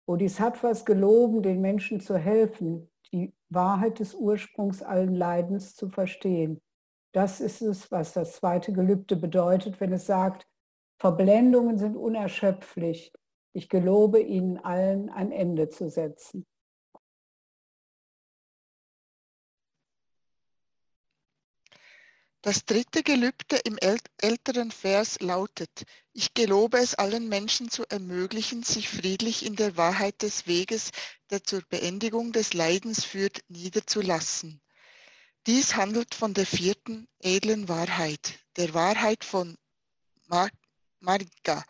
[0.06, 6.60] Bodhisattvas geloben, den Menschen zu helfen, die Wahrheit des Ursprungs allen Leidens zu verstehen.
[7.12, 10.46] Das ist es, was das zweite Gelübde bedeutet, wenn es sagt,
[10.98, 13.12] Verblendungen sind unerschöpflich.
[13.54, 16.46] Ich gelobe ihnen allen ein Ende zu setzen.
[22.44, 28.88] Das dritte Gelübde im älteren Vers lautet, ich gelobe es allen Menschen zu ermöglichen, sich
[28.88, 30.90] friedlich in der Wahrheit des Weges,
[31.30, 34.60] der zur Beendigung des Leidens führt, niederzulassen.
[35.46, 39.56] Dies handelt von der vierten edlen Wahrheit, der Wahrheit von
[40.98, 41.64] Marika,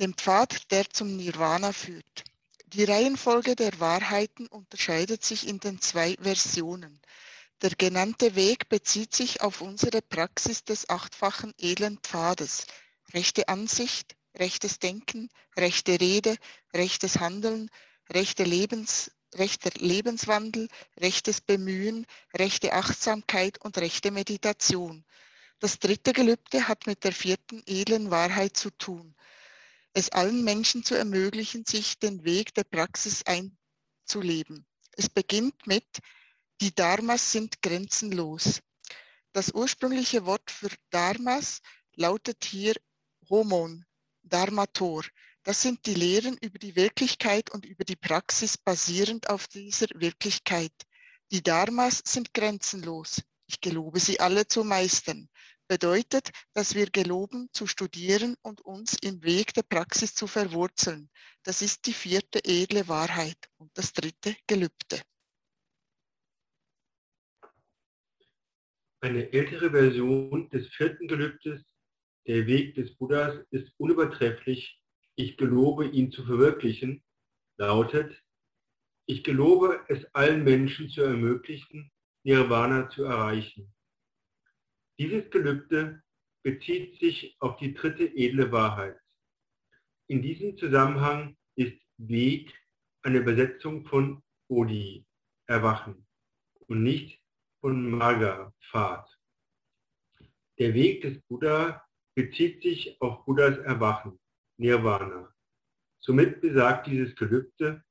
[0.00, 2.24] dem Pfad, der zum Nirvana führt.
[2.66, 7.00] Die Reihenfolge der Wahrheiten unterscheidet sich in den zwei Versionen.
[7.62, 12.66] Der genannte Weg bezieht sich auf unsere Praxis des achtfachen edlen Pfades.
[13.12, 16.36] Rechte Ansicht, rechtes Denken, rechte Rede,
[16.74, 17.70] rechtes Handeln,
[18.10, 25.04] rechte Lebens, rechter Lebenswandel, rechtes Bemühen, rechte Achtsamkeit und rechte Meditation.
[25.60, 29.14] Das dritte Gelübde hat mit der vierten edlen Wahrheit zu tun.
[29.92, 34.66] Es allen Menschen zu ermöglichen, sich den Weg der Praxis einzuleben.
[34.96, 36.00] Es beginnt mit
[36.60, 38.60] die Dharmas sind grenzenlos.
[39.32, 41.60] Das ursprüngliche Wort für Dharmas
[41.96, 42.74] lautet hier
[43.28, 43.84] Homon,
[44.22, 45.04] Dharmator.
[45.42, 50.72] Das sind die Lehren über die Wirklichkeit und über die Praxis basierend auf dieser Wirklichkeit.
[51.32, 53.22] Die Dharmas sind grenzenlos.
[53.46, 55.28] Ich gelobe sie alle zu meistern.
[55.66, 61.10] Bedeutet, dass wir geloben zu studieren und uns im Weg der Praxis zu verwurzeln.
[61.42, 65.02] Das ist die vierte edle Wahrheit und das dritte Gelübde.
[69.04, 71.62] Eine ältere Version des vierten Gelübdes,
[72.26, 74.80] der Weg des Buddhas, ist unübertrefflich.
[75.14, 77.04] Ich gelobe, ihn zu verwirklichen,
[77.58, 78.18] lautet,
[79.04, 83.74] ich gelobe, es allen Menschen zu ermöglichen, Nirvana zu erreichen.
[84.98, 86.02] Dieses Gelübde
[86.42, 88.98] bezieht sich auf die dritte edle Wahrheit.
[90.06, 92.58] In diesem Zusammenhang ist Weg
[93.02, 95.04] eine Übersetzung von Bodhi,
[95.46, 96.06] Erwachen,
[96.68, 97.20] und nicht
[97.64, 99.08] und Maga-Pfad.
[100.58, 101.82] Der Weg des Buddha
[102.14, 104.20] bezieht sich auf Buddhas Erwachen,
[104.58, 105.34] Nirvana.
[105.98, 107.82] Somit besagt dieses Gelübde,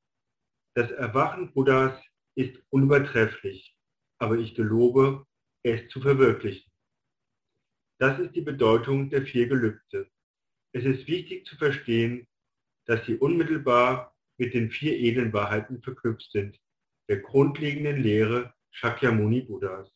[0.75, 1.99] das Erwachen Buddhas
[2.35, 3.75] ist unübertrefflich,
[4.19, 5.25] aber ich gelobe,
[5.63, 6.71] es zu verwirklichen.
[7.97, 10.07] Das ist die Bedeutung der vier Gelübde.
[10.71, 12.27] Es ist wichtig zu verstehen,
[12.85, 16.59] dass sie unmittelbar mit den vier edlen Wahrheiten verknüpft sind,
[17.09, 19.89] der grundlegenden Lehre Shakyamuni Buddhas.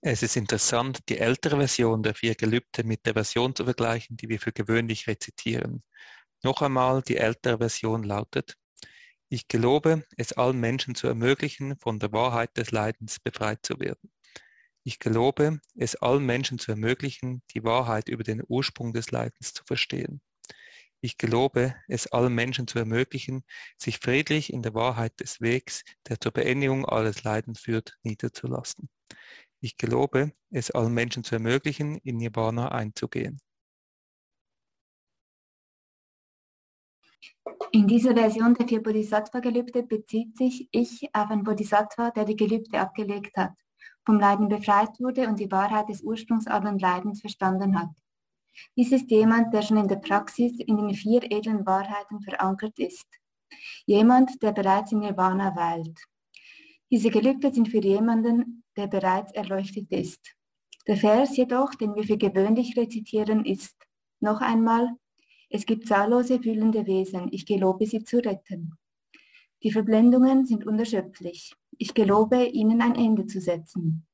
[0.00, 4.28] Es ist interessant, die ältere Version der vier Gelübde mit der Version zu vergleichen, die
[4.28, 5.82] wir für gewöhnlich rezitieren.
[6.44, 8.56] Noch einmal, die ältere Version lautet,
[9.28, 14.12] ich gelobe, es allen Menschen zu ermöglichen, von der Wahrheit des Leidens befreit zu werden.
[14.84, 19.64] Ich gelobe, es allen Menschen zu ermöglichen, die Wahrheit über den Ursprung des Leidens zu
[19.64, 20.22] verstehen.
[21.00, 23.44] Ich gelobe, es allen Menschen zu ermöglichen,
[23.76, 28.88] sich friedlich in der Wahrheit des Wegs, der zur Beendigung alles Leidens führt, niederzulassen.
[29.60, 33.40] Ich gelobe, es allen Menschen zu ermöglichen, in Nirvana einzugehen.
[37.70, 42.80] In dieser Version der vier Bodhisattva-Gelübde bezieht sich ich auf einen Bodhisattva, der die Gelübde
[42.80, 43.54] abgelegt hat,
[44.04, 47.90] vom Leiden befreit wurde und die Wahrheit des Ursprungs allen Leidens verstanden hat.
[48.76, 53.06] Dies ist jemand, der schon in der Praxis in den vier edlen Wahrheiten verankert ist.
[53.86, 55.98] Jemand, der bereits in Nirvana weilt.
[56.90, 60.34] Diese Gelübde sind für jemanden, der bereits erleuchtet ist.
[60.86, 63.76] Der Vers jedoch, den wir für gewöhnlich rezitieren, ist
[64.20, 64.96] noch einmal,
[65.50, 68.74] es gibt zahllose fühlende Wesen, ich gelobe sie zu retten.
[69.62, 71.54] Die Verblendungen sind unerschöpflich.
[71.78, 74.06] Ich gelobe, ihnen ein Ende zu setzen.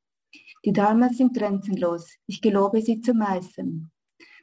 [0.64, 2.16] Die Dharmas sind grenzenlos.
[2.26, 3.90] Ich gelobe, sie zu meistern.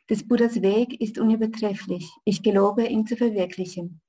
[0.09, 2.09] Des Buddhas Weg ist unübertrefflich.
[2.25, 4.01] Ich gelobe, ihn zu verwirklichen.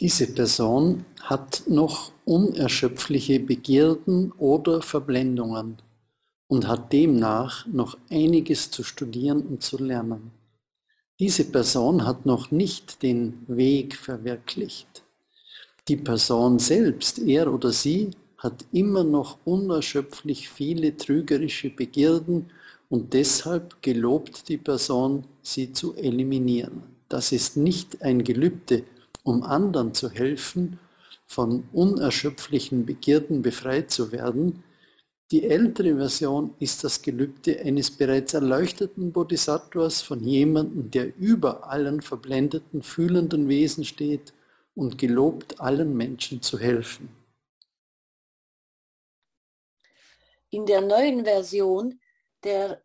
[0.00, 5.76] Diese Person hat noch unerschöpfliche Begierden oder Verblendungen
[6.48, 10.32] und hat demnach noch einiges zu studieren und zu lernen.
[11.20, 15.04] Diese Person hat noch nicht den Weg verwirklicht.
[15.86, 22.46] Die Person selbst, er oder sie, hat immer noch unerschöpflich viele trügerische Begierden
[22.88, 26.82] und deshalb gelobt die Person, sie zu eliminieren.
[27.08, 28.82] Das ist nicht ein Gelübde,
[29.22, 30.80] um anderen zu helfen,
[31.26, 34.64] von unerschöpflichen Begierden befreit zu werden,
[35.30, 42.02] die ältere Version ist das Gelübde eines bereits erleuchteten Bodhisattvas von jemandem, der über allen
[42.02, 44.32] verblendeten, fühlenden Wesen steht
[44.74, 47.19] und gelobt, allen Menschen zu helfen.
[50.50, 52.00] In der neuen Version,
[52.42, 52.82] der,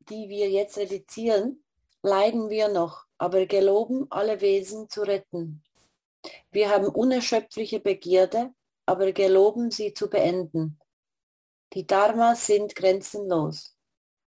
[0.00, 1.64] die wir jetzt editieren,
[2.02, 5.62] leiden wir noch, aber geloben, alle Wesen zu retten.
[6.50, 8.52] Wir haben unerschöpfliche Begierde,
[8.86, 10.78] aber geloben, sie zu beenden.
[11.74, 13.76] Die Dharmas sind grenzenlos.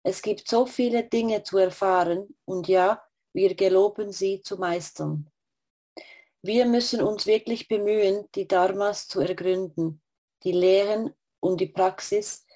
[0.04, 5.30] Es gibt so viele Dinge zu erfahren und ja, wir geloben sie zu meistern.
[6.42, 10.02] Wir müssen uns wirklich bemühen, die Dharmas zu ergründen,
[10.44, 12.46] die Lehren und die Praxis,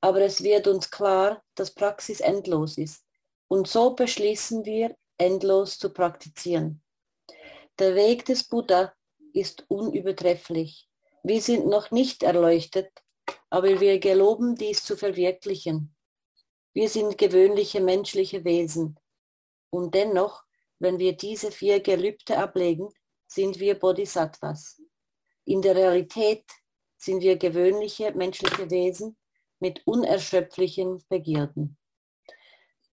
[0.00, 3.04] aber es wird uns klar, dass Praxis endlos ist.
[3.48, 6.82] Und so beschließen wir, endlos zu praktizieren.
[7.78, 8.94] Der Weg des Buddha
[9.34, 10.88] ist unübertrefflich.
[11.22, 12.90] Wir sind noch nicht erleuchtet,
[13.50, 15.94] aber wir geloben dies zu verwirklichen.
[16.72, 18.98] Wir sind gewöhnliche menschliche Wesen.
[19.70, 20.42] Und dennoch,
[20.78, 22.88] wenn wir diese vier Gelübde ablegen,
[23.26, 24.80] sind wir Bodhisattvas.
[25.44, 26.44] In der Realität
[26.96, 29.16] sind wir gewöhnliche menschliche Wesen
[29.60, 31.76] mit unerschöpflichen Begierden.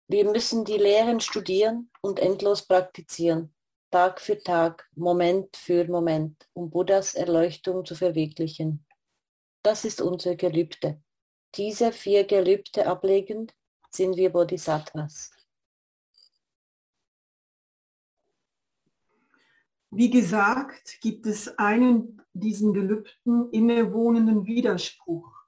[0.08, 3.54] Wir müssen die Lehren studieren und endlos praktizieren,
[3.90, 8.84] Tag für Tag, Moment für Moment, um Buddhas Erleuchtung zu verwirklichen.
[9.62, 11.00] Das ist unser Gelübde.
[11.54, 13.54] Diese vier Gelübde ablegend
[13.90, 15.30] sind wir Bodhisattvas.
[19.90, 25.43] Wie gesagt, gibt es einen diesen Gelübden innewohnenden Widerspruch.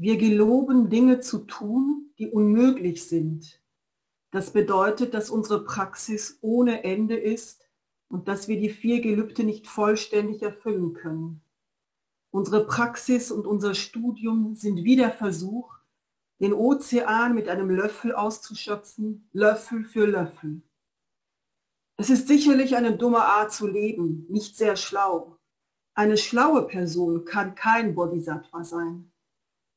[0.00, 3.60] Wir geloben Dinge zu tun, die unmöglich sind.
[4.30, 7.68] Das bedeutet, dass unsere Praxis ohne Ende ist
[8.06, 11.42] und dass wir die vier Gelübde nicht vollständig erfüllen können.
[12.30, 15.74] Unsere Praxis und unser Studium sind wie der Versuch,
[16.38, 20.62] den Ozean mit einem Löffel auszuschöpfen, Löffel für Löffel.
[21.96, 25.38] Es ist sicherlich eine dumme Art zu leben, nicht sehr schlau.
[25.94, 29.10] Eine schlaue Person kann kein Bodhisattva sein.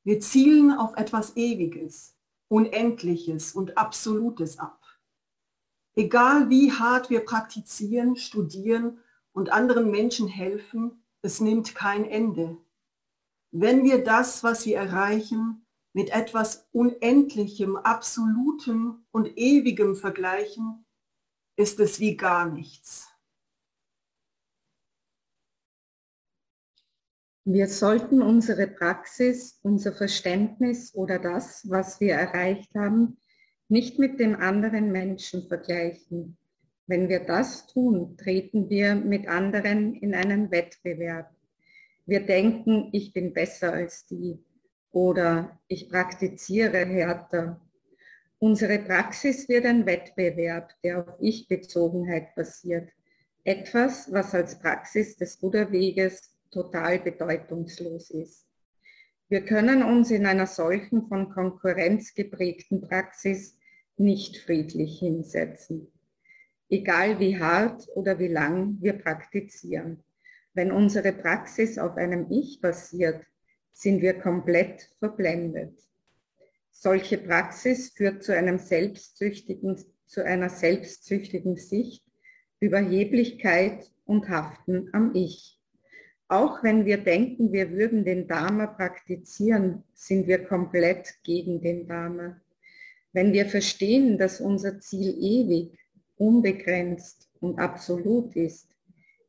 [0.04, 2.16] Wir zielen auf etwas Ewiges,
[2.48, 4.82] Unendliches und Absolutes ab.
[5.94, 9.00] Egal wie hart wir praktizieren, studieren
[9.32, 12.58] und anderen Menschen helfen, es nimmt kein Ende.
[13.52, 20.86] Wenn wir das, was wir erreichen, mit etwas Unendlichem, Absolutem und Ewigem vergleichen,
[21.58, 23.11] ist es wie gar nichts.
[27.44, 33.18] Wir sollten unsere Praxis, unser Verständnis oder das, was wir erreicht haben,
[33.68, 36.38] nicht mit den anderen Menschen vergleichen,
[36.86, 41.34] wenn wir das tun, treten wir mit anderen in einen Wettbewerb.
[42.06, 44.38] Wir denken, ich bin besser als die
[44.92, 47.60] oder ich praktiziere härter.
[48.38, 52.90] Unsere Praxis wird ein Wettbewerb, der auf Ich-Bezogenheit basiert.
[53.46, 58.46] Etwas, was als Praxis des Buddha-Weges total bedeutungslos ist.
[59.30, 63.58] Wir können uns in einer solchen von Konkurrenz geprägten Praxis
[63.96, 65.92] nicht friedlich hinsetzen.
[66.70, 70.04] Egal wie hart oder wie lang wir praktizieren.
[70.54, 73.26] Wenn unsere Praxis auf einem Ich basiert,
[73.72, 75.80] sind wir komplett verblendet.
[76.72, 82.04] Solche Praxis führt zu, einem selbstsüchtigen, zu einer selbstsüchtigen Sicht,
[82.60, 85.61] Überheblichkeit und Haften am Ich.
[86.32, 92.40] Auch wenn wir denken, wir würden den Dharma praktizieren, sind wir komplett gegen den Dharma.
[93.12, 95.78] Wenn wir verstehen, dass unser Ziel ewig,
[96.16, 98.70] unbegrenzt und absolut ist,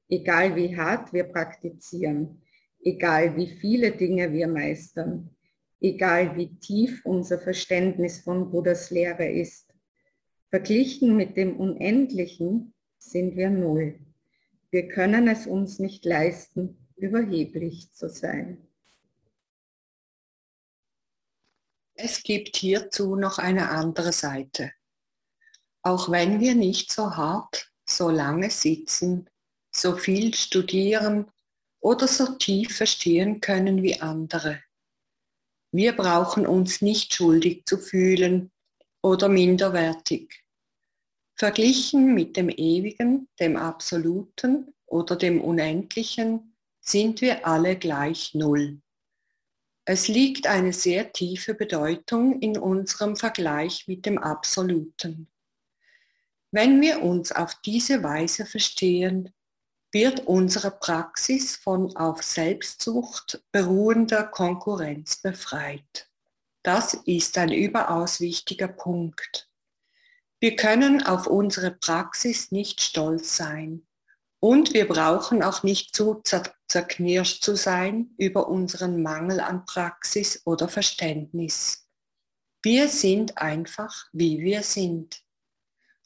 [0.09, 2.41] egal wie hart wir praktizieren,
[2.85, 5.29] egal wie viele Dinge wir meistern,
[5.81, 9.75] egal wie tief unser Verständnis von Buddhas Lehre ist,
[10.51, 13.99] verglichen mit dem Unendlichen sind wir null.
[14.71, 18.69] Wir können es uns nicht leisten, überheblich zu sein.
[21.95, 24.73] Es gibt hierzu noch eine andere Seite.
[25.83, 29.29] Auch wenn wir nicht so hart, so lange sitzen,
[29.75, 31.31] so viel studieren
[31.81, 34.63] oder so tief verstehen können wie andere.
[35.73, 38.53] Wir brauchen uns nicht schuldig zu fühlen
[39.03, 40.45] oder minderwertig.
[41.35, 46.52] Verglichen mit dem Ewigen, dem Absoluten oder dem Unendlichen
[46.83, 48.81] sind wir alle gleich Null.
[49.85, 55.29] Es liegt eine sehr tiefe Bedeutung in unserem Vergleich mit dem Absoluten.
[56.51, 59.33] Wenn wir uns auf diese Weise verstehen,
[59.93, 66.09] wird unsere Praxis von auf Selbstsucht beruhender Konkurrenz befreit.
[66.63, 69.49] Das ist ein überaus wichtiger Punkt.
[70.41, 73.87] Wir können auf unsere Praxis nicht stolz sein,
[74.45, 76.15] und wir brauchen auch nicht zu
[76.73, 81.87] zerknirscht zu sein über unseren Mangel an Praxis oder Verständnis.
[82.63, 85.23] Wir sind einfach, wie wir sind.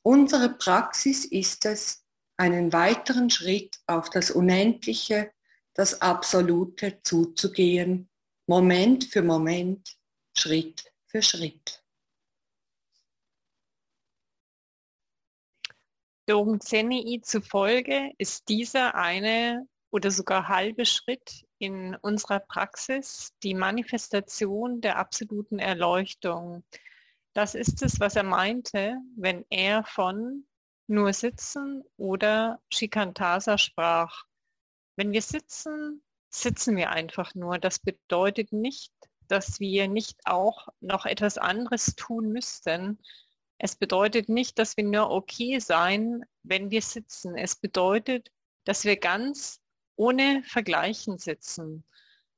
[0.02, 2.04] Unsere Praxis ist es,
[2.36, 5.30] einen weiteren Schritt auf das Unendliche,
[5.72, 8.08] das Absolute zuzugehen,
[8.48, 9.96] Moment für Moment,
[10.36, 11.84] Schritt für Schritt.
[16.26, 24.82] Dogen Zenei zufolge ist dieser eine oder sogar halbe Schritt in unserer Praxis die Manifestation
[24.82, 26.64] der absoluten Erleuchtung.
[27.32, 30.46] Das ist es, was er meinte, wenn er von
[30.86, 34.24] nur sitzen oder Shikantasa sprach.
[34.96, 37.56] Wenn wir sitzen, sitzen wir einfach nur.
[37.58, 38.92] Das bedeutet nicht,
[39.28, 42.98] dass wir nicht auch noch etwas anderes tun müssten,
[43.56, 47.34] es bedeutet nicht, dass wir nur okay sein, wenn wir sitzen.
[47.38, 48.30] Es bedeutet,
[48.64, 49.62] dass wir ganz
[49.96, 51.84] ohne Vergleichen sitzen.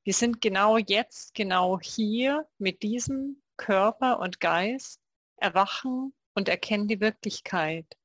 [0.04, 5.00] Wir sind genau jetzt, genau hier mit diesem Körper und Geist,
[5.36, 7.96] erwachen und erkennen die Wirklichkeit.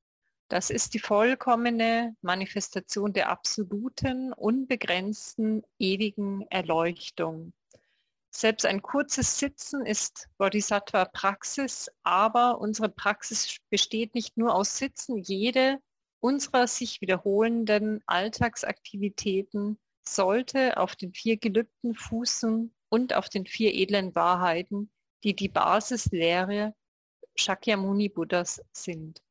[0.50, 7.54] Das ist die vollkommene Manifestation der absoluten, unbegrenzten, ewigen Erleuchtung.
[8.30, 15.18] Selbst ein kurzes Sitzen ist Bodhisattva-Praxis, aber unsere Praxis besteht nicht nur aus Sitzen.
[15.18, 15.80] Jede
[16.24, 24.16] unserer sich wiederholenden Alltagsaktivitäten sollte auf den vier Gelübden fußen und auf den vier edlen
[24.16, 24.90] Wahrheiten,
[25.24, 26.76] die die Basislehre
[27.36, 29.22] Shakyamuni Buddhas sind.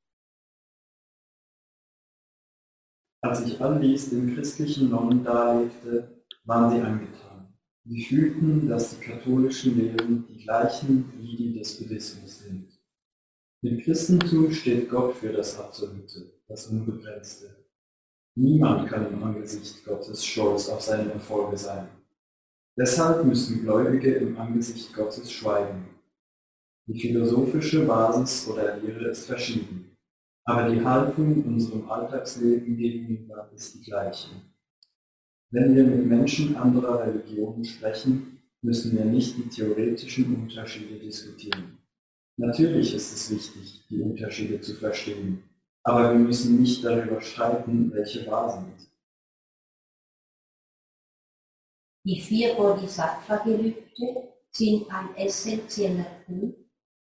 [3.23, 7.55] Als ich dies den christlichen Nonnen darlegte, waren sie angetan.
[7.85, 12.72] Sie fühlten, dass die katholischen Lehren die gleichen wie die des Buddhismus sind.
[13.65, 17.65] Im Christentum steht Gott für das Absolute, das Unbegrenzte.
[18.35, 21.87] Niemand kann im Angesicht Gottes stolz auf seine Erfolge sein.
[22.77, 25.87] Deshalb müssen Gläubige im Angesicht Gottes schweigen.
[26.89, 29.97] Die philosophische Basis oder Lehre ist verschieden,
[30.45, 34.31] aber die Haltung unserem Alltagsleben gegenüber ist die gleiche.
[35.53, 41.82] Wenn wir mit Menschen anderer Religionen sprechen, müssen wir nicht die theoretischen Unterschiede diskutieren.
[42.39, 45.43] Natürlich ist es wichtig, die Unterschiede zu verstehen,
[45.85, 48.91] aber wir müssen nicht darüber streiten, welche wahr sind.
[52.05, 56.59] Die vier Bodhisattva-Gelübde sind ein essentieller Punkt,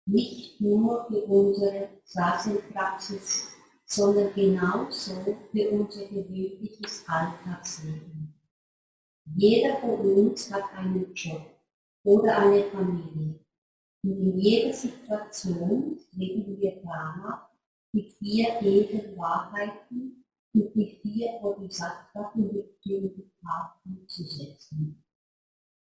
[0.06, 3.50] nicht nur für unsere Sasenpraxis,
[3.86, 8.34] sondern genauso für unser gewöhnliches Alltagsleben.
[9.36, 11.42] Jeder von uns hat einen Job
[12.04, 13.47] oder eine Familie.
[14.04, 17.50] Und in jeder Situation streben wir danach,
[17.94, 20.24] die vier edlen Wahrheiten
[20.54, 22.52] und die vier Bodhisattva in
[22.84, 25.04] die Tat umzusetzen.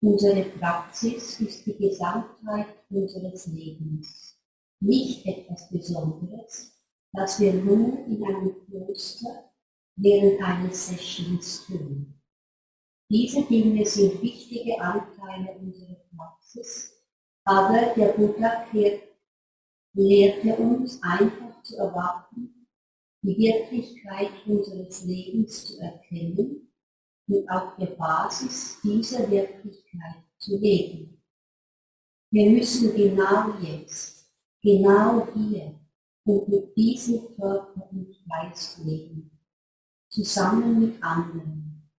[0.01, 4.37] Unsere Praxis ist die Gesamtheit unseres Lebens.
[4.79, 6.79] nicht etwas Besonderes,
[7.13, 9.51] das wir nur in einem Kloster
[9.95, 12.13] während eines Sessions tun.
[13.09, 16.96] Diese Dinge sind wichtige Anteile unserer Praxis,
[17.47, 18.65] aber der Buddha
[19.93, 22.67] lehrte uns einfach zu erwarten,
[23.23, 26.69] die Wirklichkeit unseres Lebens zu erkennen
[27.29, 31.23] und auf der Basis dieser Wirklichkeit zu leben.
[32.31, 34.29] Wir müssen genau jetzt,
[34.61, 35.79] genau hier
[36.25, 39.31] und mit diesem Körper und Geist leben,
[40.09, 41.89] zusammen mit anderen.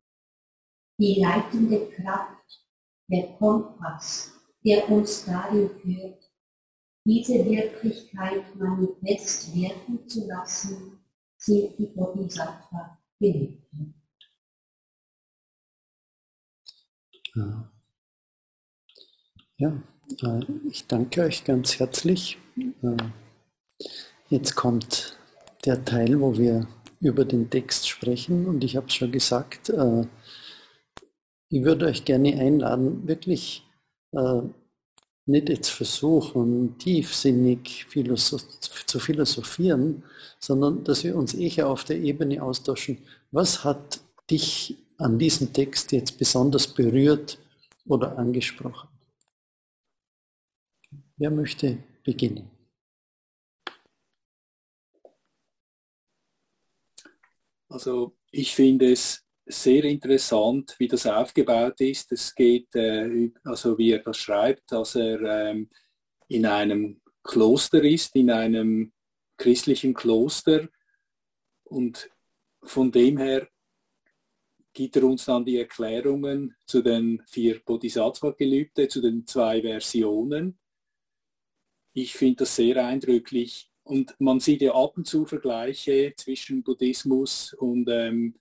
[1.00, 2.66] Die leitende Kraft,
[3.10, 6.30] der Kompass, der uns darin führt,
[7.04, 10.98] diese Wirklichkeit manifest werden zu lassen,
[11.38, 13.94] sind die Bodhisattva Geliebten.
[17.34, 17.70] Ja.
[19.56, 19.82] ja,
[20.22, 22.38] äh, ich danke euch ganz herzlich.
[22.82, 22.96] Äh,
[24.28, 25.18] jetzt kommt
[25.64, 26.66] der Teil, wo wir
[27.00, 30.06] über den Text sprechen und ich habe es schon gesagt, äh,
[31.48, 33.67] ich würde euch gerne einladen, wirklich
[34.12, 37.86] nicht jetzt versuchen, tiefsinnig
[38.86, 40.02] zu philosophieren,
[40.38, 42.98] sondern dass wir uns eher auf der Ebene austauschen.
[43.30, 44.00] Was hat
[44.30, 47.38] dich an diesem Text jetzt besonders berührt
[47.86, 48.88] oder angesprochen?
[51.16, 52.50] Wer möchte beginnen?
[57.68, 62.12] Also ich finde es sehr interessant, wie das aufgebaut ist.
[62.12, 65.70] Es geht, äh, also wie er das schreibt, dass er ähm,
[66.28, 68.92] in einem Kloster ist, in einem
[69.36, 70.68] christlichen Kloster.
[71.64, 72.10] Und
[72.62, 73.48] von dem her
[74.72, 80.58] gibt er uns dann die Erklärungen zu den vier Bodhisattva-Gelübde, zu den zwei Versionen.
[81.94, 83.70] Ich finde das sehr eindrücklich.
[83.82, 88.38] Und man sieht ja ab und zu Vergleiche zwischen Buddhismus und ähm,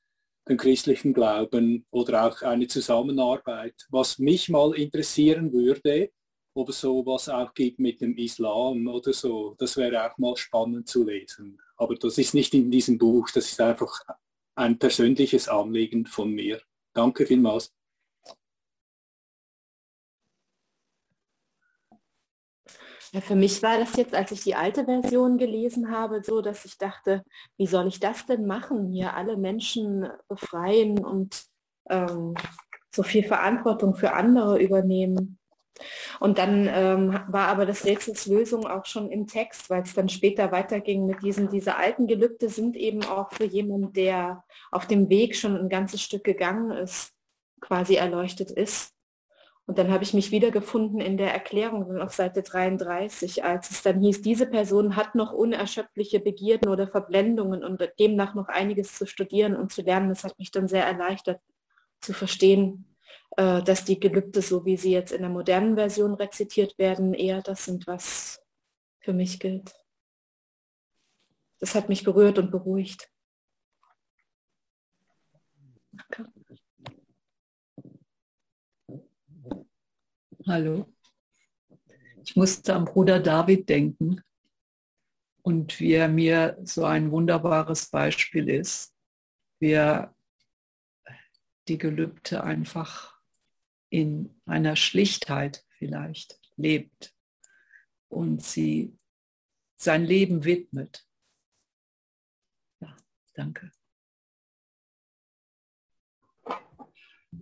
[0.47, 3.75] den christlichen Glauben oder auch eine Zusammenarbeit.
[3.89, 6.11] Was mich mal interessieren würde,
[6.53, 10.87] ob es sowas auch gibt mit dem Islam oder so, das wäre auch mal spannend
[10.87, 11.59] zu lesen.
[11.75, 14.01] Aber das ist nicht in diesem Buch, das ist einfach
[14.55, 16.59] ein persönliches Anliegen von mir.
[16.93, 17.76] Danke vielmals.
[23.21, 26.77] Für mich war das jetzt, als ich die alte Version gelesen habe, so, dass ich
[26.77, 27.23] dachte,
[27.57, 31.43] wie soll ich das denn machen, hier alle Menschen befreien und
[31.89, 32.33] ähm,
[32.93, 35.37] so viel Verantwortung für andere übernehmen.
[36.19, 40.09] Und dann ähm, war aber das Rätsels Lösung auch schon im Text, weil es dann
[40.09, 45.09] später weiterging mit diesen, diese alten Gelübde sind eben auch für jemanden, der auf dem
[45.09, 47.13] Weg schon ein ganzes Stück gegangen ist,
[47.61, 48.96] quasi erleuchtet ist.
[49.67, 53.99] Und dann habe ich mich wiedergefunden in der Erklärung auf Seite 33, als es dann
[53.99, 59.57] hieß, diese Person hat noch unerschöpfliche Begierden oder Verblendungen und demnach noch einiges zu studieren
[59.57, 60.07] und zu lernen.
[60.07, 61.41] Das hat mich dann sehr erleichtert
[61.99, 62.95] zu verstehen,
[63.35, 67.41] äh, dass die Gelübde, so wie sie jetzt in der modernen Version rezitiert werden, eher
[67.41, 68.41] das sind, was
[69.01, 69.75] für mich gilt.
[71.59, 73.09] Das hat mich berührt und beruhigt.
[80.47, 80.87] Hallo.
[82.23, 84.21] Ich musste am Bruder David denken
[85.41, 88.95] und wie er mir so ein wunderbares Beispiel ist,
[89.59, 90.15] wie er
[91.67, 93.19] die Gelübde einfach
[93.89, 97.13] in einer Schlichtheit vielleicht lebt
[98.07, 98.97] und sie
[99.75, 101.05] sein Leben widmet.
[102.79, 102.95] Ja,
[103.33, 103.73] danke.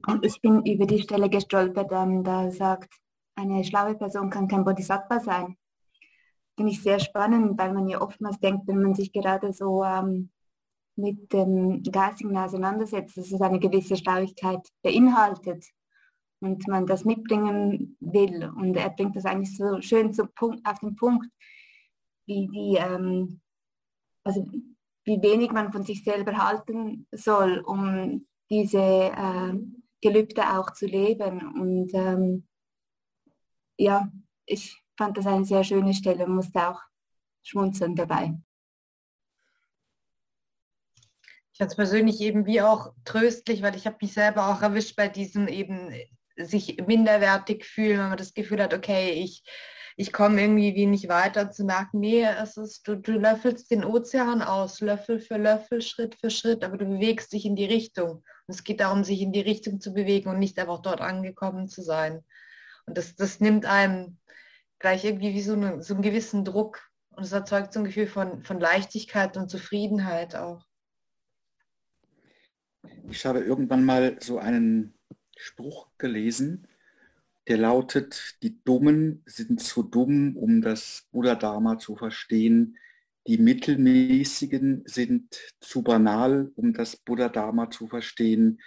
[0.07, 2.93] Und ich bin über die Stelle gestolpert, ähm, da sagt,
[3.35, 5.57] eine schlaue Person kann kein Bodhisattva sein.
[6.55, 10.31] Finde ich sehr spannend, weil man ja oftmals denkt, wenn man sich gerade so ähm,
[10.95, 15.65] mit dem Geistigen auseinandersetzt, dass es eine gewisse Schlauigkeit beinhaltet
[16.39, 18.49] und man das mitbringen will.
[18.55, 21.27] Und er bringt das eigentlich so schön zum Punkt, auf den Punkt,
[22.25, 23.41] wie, die, ähm,
[24.23, 24.47] also
[25.03, 29.53] wie wenig man von sich selber halten soll, um diese äh,
[30.01, 31.39] Gelübde auch zu leben.
[31.59, 32.47] Und ähm,
[33.77, 34.11] ja,
[34.45, 36.81] ich fand das eine sehr schöne Stelle musste auch
[37.43, 38.35] schmunzeln dabei.
[41.51, 44.95] Ich fand es persönlich eben wie auch tröstlich, weil ich habe mich selber auch erwischt
[44.95, 45.93] bei diesem eben
[46.37, 49.41] sich minderwertig fühlen, wenn man das Gefühl hat, okay, ich,
[49.95, 53.85] ich komme irgendwie wie nicht weiter, zu merken, nee, es ist, du, du löffelst den
[53.85, 58.21] Ozean aus, Löffel für Löffel, Schritt für Schritt, aber du bewegst dich in die Richtung.
[58.47, 61.81] Es geht darum, sich in die Richtung zu bewegen und nicht einfach dort angekommen zu
[61.81, 62.23] sein.
[62.85, 64.17] Und das, das nimmt einem
[64.79, 66.89] gleich irgendwie wie so, eine, so einen gewissen Druck.
[67.09, 70.65] Und es erzeugt so ein Gefühl von, von Leichtigkeit und Zufriedenheit auch.
[73.09, 74.93] Ich habe irgendwann mal so einen
[75.37, 76.67] Spruch gelesen,
[77.47, 82.77] der lautet, die Dummen sind zu dumm, um das Buddha-Dharma zu verstehen.
[83.27, 88.61] Die Mittelmäßigen sind zu banal, um das Buddha-Dharma zu verstehen.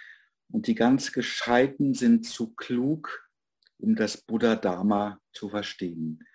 [0.51, 3.29] Und die ganz Gescheiten sind zu klug,
[3.77, 6.25] um das Buddha-Dharma zu verstehen.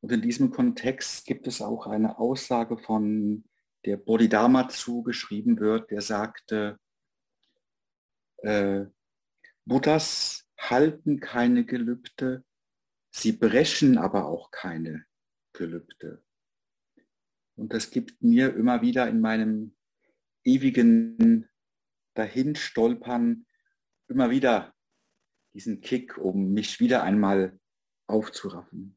[0.00, 3.44] Und in diesem Kontext gibt es auch eine Aussage von
[3.84, 6.78] der Bodhidharma zugeschrieben wird, der sagte,
[8.38, 8.86] äh,
[9.66, 12.44] Buddhas halten keine Gelübde,
[13.10, 15.04] sie brechen aber auch keine
[15.52, 16.22] Gelübde.
[17.60, 19.76] Und das gibt mir immer wieder in meinem
[20.44, 21.48] ewigen
[22.14, 23.46] Dahinstolpern
[24.08, 24.74] immer wieder
[25.52, 27.58] diesen Kick, um mich wieder einmal
[28.06, 28.96] aufzuraffen.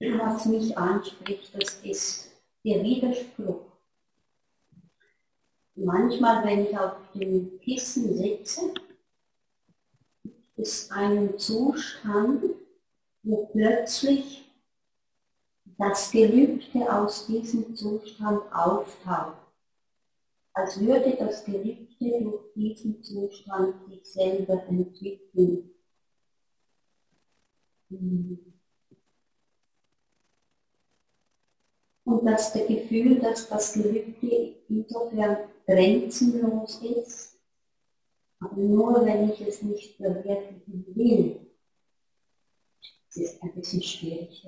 [0.00, 2.32] Was mich anspricht, das ist
[2.64, 3.74] der Widerspruch
[5.74, 8.72] manchmal, wenn ich auf dem Kissen sitze,
[10.56, 12.44] ist ein Zustand,
[13.22, 14.43] wo plötzlich
[15.78, 19.38] das Gelübde aus diesem Zustand auftaucht.
[20.52, 25.70] Als würde das Gelübde durch diesen Zustand sich selber entwickeln.
[32.04, 37.40] Und dass der Gefühl, dass das Gelübde insofern grenzenlos ist,
[38.38, 41.40] aber nur wenn ich es nicht verwirklichen will.
[43.08, 44.44] Es ist ein bisschen schwierig.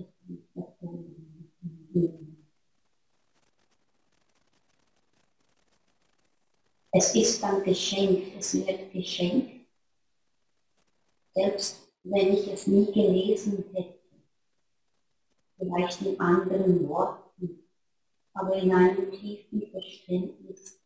[6.99, 9.67] Es ist dann geschenkt, es wird geschenkt,
[11.35, 14.01] selbst wenn ich es nie gelesen hätte,
[15.59, 17.69] vielleicht in anderen Worten,
[18.33, 20.81] aber in einem tiefen Verständnis.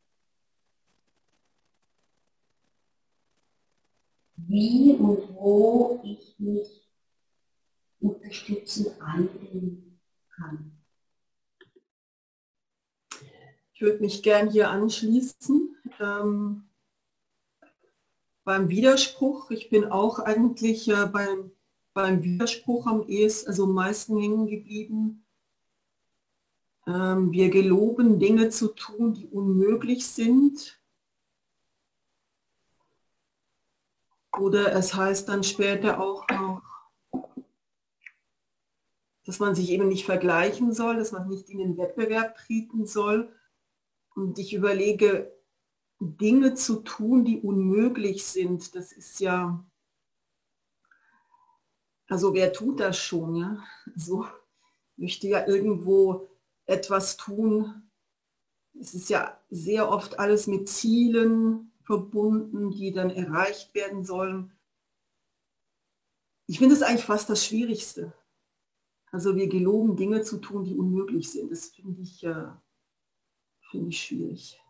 [4.35, 6.91] Wie und wo ich mich
[8.01, 10.01] unterstützend einbringen
[10.35, 10.80] kann.
[13.81, 15.75] Ich würde mich gern hier anschließen.
[16.01, 16.69] Ähm,
[18.45, 21.51] beim Widerspruch, ich bin auch eigentlich äh, beim,
[21.95, 25.25] beim Widerspruch am ehesten, also am meisten hängen geblieben.
[26.87, 30.79] Ähm, wir geloben Dinge zu tun, die unmöglich sind.
[34.39, 36.63] Oder es heißt dann später auch noch,
[39.25, 43.35] dass man sich eben nicht vergleichen soll, dass man nicht in den Wettbewerb treten soll.
[44.15, 45.33] Und ich überlege,
[46.01, 49.65] Dinge zu tun, die unmöglich sind, das ist ja,
[52.09, 53.65] also wer tut das schon, ja?
[53.97, 54.33] So also,
[54.97, 56.29] möchte ja irgendwo
[56.67, 57.91] etwas tun.
[58.79, 64.53] Es ist ja sehr oft alles mit Zielen, verbunden, die dann erreicht werden sollen.
[66.47, 68.13] Ich finde es eigentlich fast das Schwierigste.
[69.11, 71.51] Also wir geloben Dinge zu tun, die unmöglich sind.
[71.51, 72.47] Das finde ich, äh,
[73.71, 74.61] finde ich schwierig.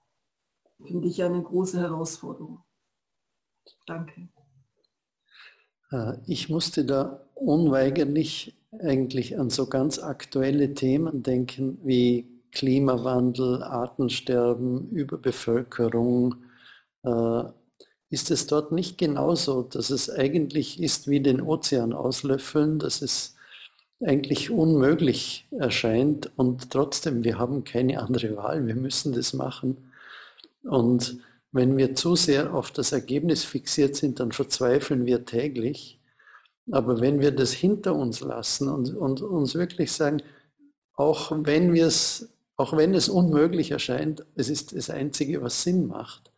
[0.87, 2.63] Finde ich eine große Herausforderung.
[3.87, 4.29] Danke.
[5.91, 14.91] Äh, ich musste da unweigerlich eigentlich an so ganz aktuelle Themen denken wie Klimawandel, Artensterben,
[14.91, 16.37] Überbevölkerung,
[17.03, 17.43] äh,
[18.11, 23.37] ist es dort nicht genauso, dass es eigentlich ist wie den Ozean auslöffeln, dass es
[24.05, 29.77] eigentlich unmöglich erscheint und trotzdem, wir haben keine andere Wahl, wir müssen das machen.
[30.63, 31.19] Und
[31.53, 36.01] wenn wir zu sehr auf das Ergebnis fixiert sind, dann verzweifeln wir täglich.
[36.71, 40.23] Aber wenn wir das hinter uns lassen und, und uns wirklich sagen,
[40.95, 45.89] auch wenn, wir es, auch wenn es unmöglich erscheint, es ist das Einzige, was Sinn
[45.89, 46.31] macht,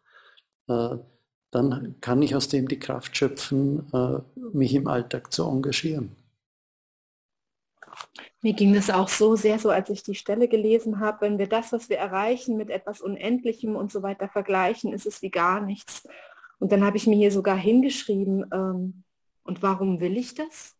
[0.68, 0.96] äh,
[1.50, 4.18] dann kann ich aus dem die Kraft schöpfen, äh,
[4.52, 6.16] mich im Alltag zu engagieren.
[8.40, 11.48] Mir ging das auch so sehr so, als ich die Stelle gelesen habe, wenn wir
[11.48, 15.60] das, was wir erreichen, mit etwas Unendlichem und so weiter vergleichen, ist es wie gar
[15.60, 16.08] nichts.
[16.58, 19.04] Und dann habe ich mir hier sogar hingeschrieben, ähm,
[19.44, 20.76] und warum will ich das?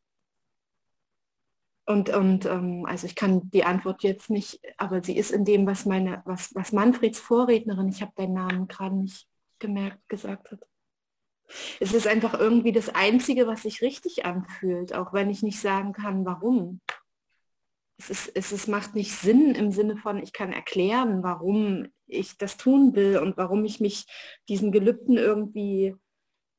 [1.85, 5.67] Und, und ähm, also ich kann die Antwort jetzt nicht, aber sie ist in dem,
[5.67, 9.27] was meine, was, was Manfreds Vorrednerin, ich habe deinen Namen gerade nicht
[9.59, 10.61] gemerkt, gesagt hat.
[11.81, 15.93] Es ist einfach irgendwie das Einzige, was sich richtig anfühlt, auch wenn ich nicht sagen
[15.93, 16.81] kann, warum.
[17.99, 22.37] Es, ist, es ist, macht nicht Sinn im Sinne von, ich kann erklären, warum ich
[22.37, 24.07] das tun will und warum ich mich
[24.49, 25.95] diesen Gelübden irgendwie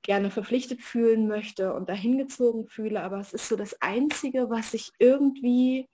[0.04, 4.72] gerne verpflichtet fühlen möchte und dahin gezogen fühle, aber es ist so das Einzige, was
[4.72, 5.90] sich irgendwie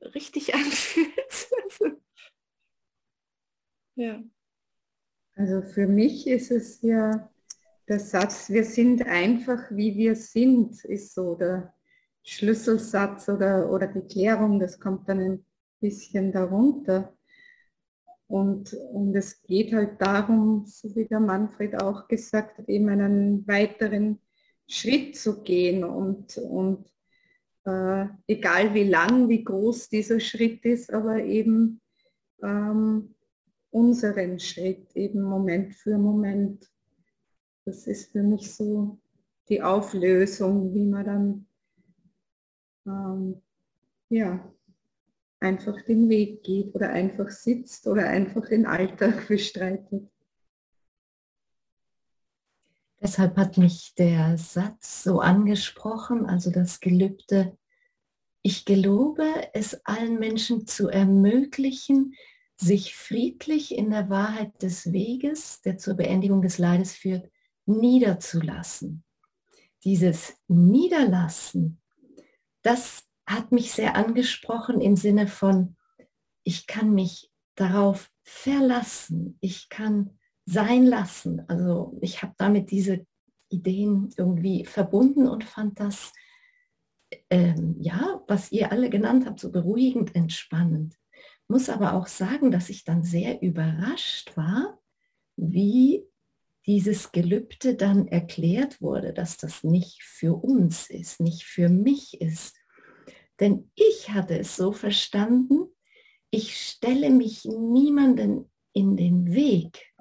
[0.00, 1.48] richtig anfühlt.
[3.94, 4.22] ja.
[5.34, 7.30] Also für mich ist es ja
[7.88, 11.74] der Satz, wir sind einfach wie wir sind, ist so der
[12.22, 15.44] Schlüsselsatz oder, oder die Klärung, das kommt dann ein
[15.80, 17.12] bisschen darunter.
[18.28, 23.46] Und, und es geht halt darum, so wie der Manfred auch gesagt hat, eben einen
[23.46, 24.20] weiteren
[24.66, 26.86] Schritt zu gehen und, und
[27.64, 31.80] äh, egal wie lang, wie groß dieser Schritt ist, aber eben
[32.42, 33.14] ähm,
[33.70, 36.70] unseren Schritt, eben Moment für Moment.
[37.64, 38.98] Das ist für mich so
[39.48, 41.46] die Auflösung, wie man dann
[42.86, 43.42] ähm,
[44.08, 44.52] ja,
[45.40, 50.08] einfach den Weg geht oder einfach sitzt oder einfach den Alltag bestreitet.
[53.00, 57.58] Deshalb hat mich der Satz so angesprochen, also das Gelübde,
[58.42, 59.24] ich gelobe
[59.54, 62.14] es allen Menschen zu ermöglichen,
[62.56, 67.28] sich friedlich in der Wahrheit des Weges, der zur Beendigung des Leides führt,
[67.66, 69.02] niederzulassen.
[69.82, 71.81] Dieses Niederlassen,
[72.62, 75.76] das hat mich sehr angesprochen im Sinne von,
[76.44, 81.42] ich kann mich darauf verlassen, ich kann sein lassen.
[81.48, 83.06] Also ich habe damit diese
[83.48, 86.12] Ideen irgendwie verbunden und fand das,
[87.30, 90.96] ähm, ja, was ihr alle genannt habt, so beruhigend, entspannend.
[91.48, 94.80] Muss aber auch sagen, dass ich dann sehr überrascht war,
[95.36, 96.06] wie
[96.66, 102.56] dieses Gelübde dann erklärt wurde, dass das nicht für uns ist, nicht für mich ist.
[103.40, 105.66] Denn ich hatte es so verstanden,
[106.30, 109.92] ich stelle mich niemanden in den Weg,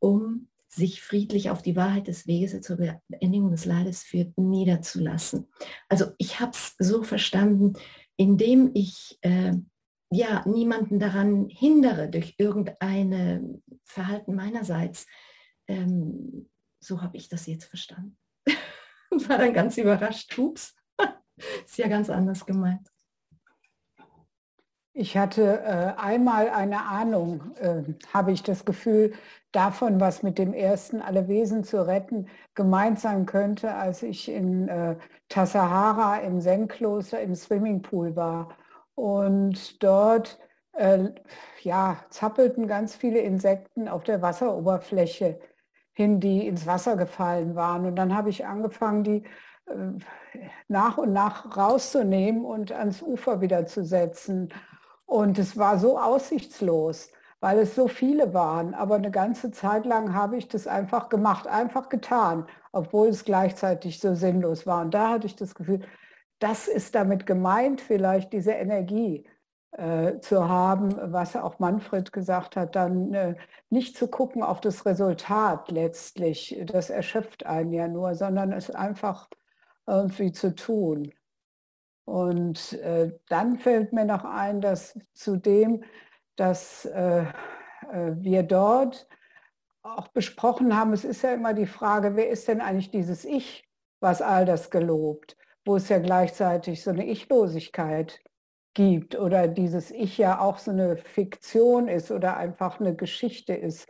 [0.00, 2.76] um sich friedlich auf die Wahrheit des Weges zur
[3.08, 5.48] Beendigung des Leides führt, niederzulassen.
[5.88, 7.74] Also ich habe es so verstanden,
[8.16, 9.52] indem ich äh,
[10.10, 15.06] ja niemanden daran hindere durch irgendein Verhalten meinerseits.
[15.68, 16.48] Ähm,
[16.80, 18.16] so habe ich das jetzt verstanden.
[19.10, 20.36] War dann ganz überrascht.
[20.38, 20.74] Ups,
[21.64, 22.88] ist ja ganz anders gemeint.
[24.96, 29.12] Ich hatte äh, einmal eine Ahnung, äh, habe ich das Gefühl,
[29.50, 34.68] davon, was mit dem ersten Alle Wesen zu retten gemeint sein könnte, als ich in
[34.68, 34.96] äh,
[35.28, 38.56] Tassahara im Zen-Kloster im Swimmingpool war.
[38.94, 40.38] Und dort
[40.74, 41.08] äh,
[41.62, 45.40] ja, zappelten ganz viele Insekten auf der Wasseroberfläche
[45.94, 47.86] hin, die ins Wasser gefallen waren.
[47.86, 49.24] Und dann habe ich angefangen, die
[49.66, 49.74] äh,
[50.68, 54.52] nach und nach rauszunehmen und ans Ufer wieder zu setzen.
[55.06, 58.74] Und es war so aussichtslos, weil es so viele waren.
[58.74, 64.00] Aber eine ganze Zeit lang habe ich das einfach gemacht, einfach getan, obwohl es gleichzeitig
[64.00, 64.82] so sinnlos war.
[64.82, 65.80] Und da hatte ich das Gefühl,
[66.40, 69.26] das ist damit gemeint, vielleicht diese Energie
[69.76, 73.34] äh, zu haben, was auch Manfred gesagt hat, dann äh,
[73.70, 76.60] nicht zu gucken auf das Resultat letztlich.
[76.66, 79.28] Das erschöpft einen ja nur, sondern es einfach
[79.86, 81.12] irgendwie zu tun.
[82.04, 85.82] Und äh, dann fällt mir noch ein, dass zudem,
[86.36, 89.08] dass äh, äh, wir dort
[89.82, 93.68] auch besprochen haben, es ist ja immer die Frage, wer ist denn eigentlich dieses Ich,
[94.00, 98.20] was all das gelobt, wo es ja gleichzeitig so eine Ichlosigkeit
[98.74, 103.88] gibt oder dieses Ich ja auch so eine Fiktion ist oder einfach eine Geschichte ist,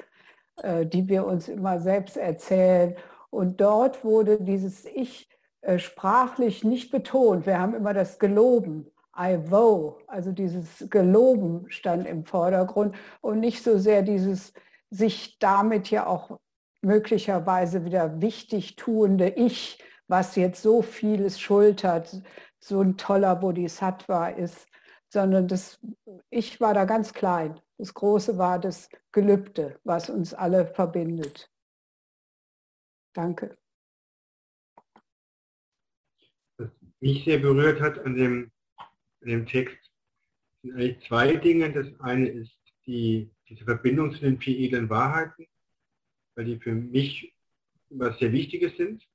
[0.63, 2.95] äh, die wir uns immer selbst erzählen.
[3.31, 5.29] Und dort wurde dieses Ich
[5.63, 7.47] äh, sprachlich nicht betont.
[7.47, 8.87] Wir haben immer das Geloben,
[9.19, 14.53] I vow, also dieses Geloben stand im Vordergrund und nicht so sehr dieses
[14.91, 16.39] sich damit ja auch
[16.83, 22.23] möglicherweise wieder wichtig tuende Ich, was jetzt so vieles schultert,
[22.65, 24.67] so ein toller Bodhisattva ist,
[25.09, 25.79] sondern das
[26.31, 27.61] Ich war da ganz klein.
[27.77, 31.51] Das Große war das Gelübde, was uns alle verbindet.
[33.13, 33.57] Danke.
[37.01, 39.91] mich sehr berührt hat an dem, an dem Text,
[40.63, 41.71] sind eigentlich zwei Dinge.
[41.71, 42.57] Das eine ist
[42.87, 45.47] die, diese Verbindung zu den vier edlen Wahrheiten,
[46.35, 47.35] weil die für mich
[47.91, 49.07] was sehr Wichtiges sind.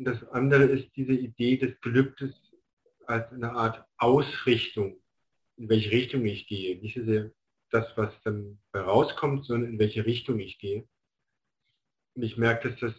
[0.00, 2.32] Und das andere ist diese Idee des Gelübdes
[3.04, 4.98] als eine Art Ausrichtung,
[5.58, 6.80] in welche Richtung ich gehe.
[6.80, 7.32] Nicht so sehr
[7.68, 10.88] das, was dann rauskommt, sondern in welche Richtung ich gehe.
[12.14, 12.94] Und ich merke, dass das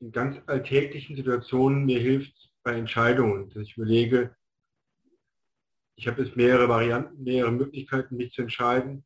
[0.00, 4.34] in ganz alltäglichen Situationen mir hilft bei Entscheidungen, dass ich überlege,
[5.94, 9.04] ich habe jetzt mehrere Varianten, mehrere Möglichkeiten, mich zu entscheiden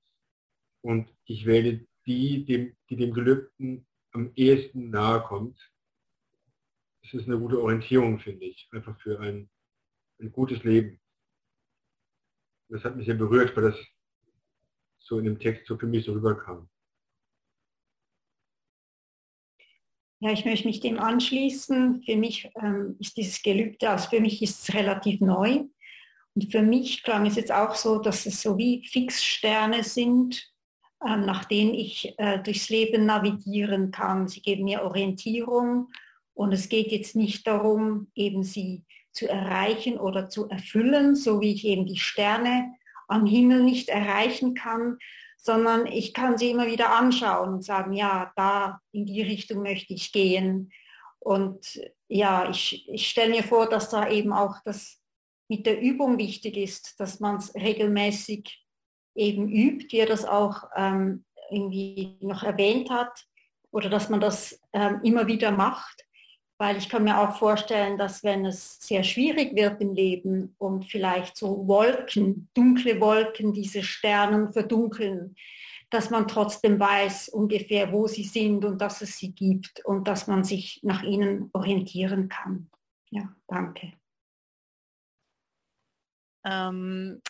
[0.82, 5.58] und ich wähle die die dem Gelübden am ehesten nahe kommt.
[7.10, 9.48] Das ist eine gute Orientierung, finde ich, einfach für ein,
[10.20, 11.00] ein gutes Leben.
[12.68, 13.78] Das hat mich sehr berührt, weil das
[14.98, 16.68] so in dem Text so für mich so rüberkam.
[20.20, 22.02] Ja, ich möchte mich dem anschließen.
[22.02, 25.64] Für mich ähm, ist dieses Gelübde, also für mich ist es relativ neu.
[26.34, 30.52] Und für mich klang es jetzt auch so, dass es so wie Fixsterne sind,
[31.06, 34.28] äh, nach denen ich äh, durchs Leben navigieren kann.
[34.28, 35.90] Sie geben mir Orientierung
[36.38, 41.52] und es geht jetzt nicht darum, eben sie zu erreichen oder zu erfüllen, so wie
[41.52, 42.76] ich eben die Sterne
[43.08, 44.98] am Himmel nicht erreichen kann,
[45.36, 49.94] sondern ich kann sie immer wieder anschauen und sagen, ja, da in die Richtung möchte
[49.94, 50.70] ich gehen.
[51.18, 55.00] Und ja, ich, ich stelle mir vor, dass da eben auch das
[55.48, 58.64] mit der Übung wichtig ist, dass man es regelmäßig
[59.16, 63.26] eben übt, wie er das auch ähm, irgendwie noch erwähnt hat,
[63.72, 66.04] oder dass man das ähm, immer wieder macht.
[66.58, 70.84] Weil ich kann mir auch vorstellen, dass wenn es sehr schwierig wird im Leben und
[70.84, 75.36] vielleicht so Wolken, dunkle Wolken, diese Sternen verdunkeln,
[75.90, 80.26] dass man trotzdem weiß ungefähr, wo sie sind und dass es sie gibt und dass
[80.26, 82.68] man sich nach ihnen orientieren kann.
[83.10, 83.92] Ja, danke.
[86.44, 87.22] Ähm,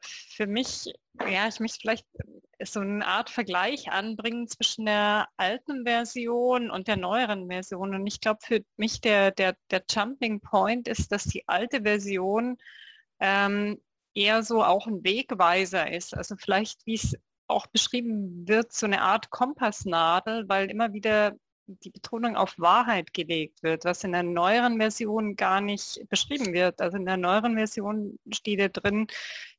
[0.00, 2.06] für mich, ja, ich möchte vielleicht
[2.62, 7.94] so eine Art Vergleich anbringen zwischen der alten Version und der neueren Version.
[7.94, 12.56] Und ich glaube, für mich der, der, der Jumping Point ist, dass die alte Version
[13.20, 13.80] ähm,
[14.14, 16.16] eher so auch ein Wegweiser ist.
[16.16, 21.36] Also vielleicht, wie es auch beschrieben wird, so eine Art Kompassnadel, weil immer wieder
[21.66, 26.80] die Betonung auf Wahrheit gelegt wird, was in der neueren Version gar nicht beschrieben wird.
[26.80, 29.06] Also in der neueren Version steht ja drin,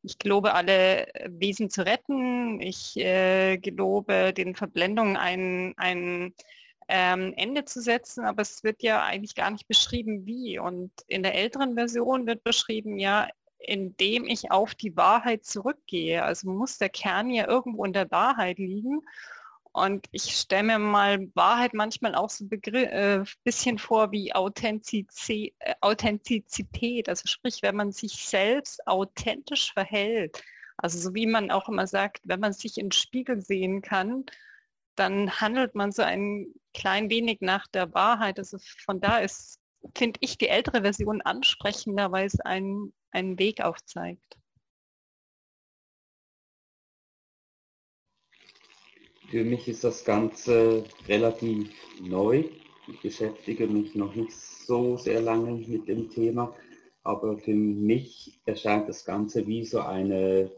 [0.03, 6.33] ich gelobe alle Wesen zu retten, ich äh, gelobe den Verblendungen ein, ein
[6.87, 10.59] ähm, Ende zu setzen, aber es wird ja eigentlich gar nicht beschrieben, wie.
[10.59, 13.27] Und in der älteren Version wird beschrieben, ja,
[13.59, 16.23] indem ich auf die Wahrheit zurückgehe.
[16.23, 19.01] Also muss der Kern ja irgendwo in der Wahrheit liegen.
[19.75, 25.53] Und ich stelle mir mal Wahrheit manchmal auch so ein äh, bisschen vor wie Authentizität,
[25.59, 27.09] äh, Authentizität.
[27.09, 30.41] Also sprich, wenn man sich selbst authentisch verhält.
[30.77, 34.25] Also so wie man auch immer sagt, wenn man sich im Spiegel sehen kann,
[34.95, 38.39] dann handelt man so ein klein wenig nach der Wahrheit.
[38.39, 39.59] Also von da ist,
[39.93, 44.37] finde ich, die ältere Version ansprechender, weil es einen, einen Weg aufzeigt.
[49.29, 51.69] Für mich ist das Ganze relativ
[51.99, 52.43] neu.
[52.87, 56.53] Ich beschäftige mich noch nicht so sehr lange mit dem Thema,
[57.03, 60.51] aber für mich erscheint das Ganze wie so eine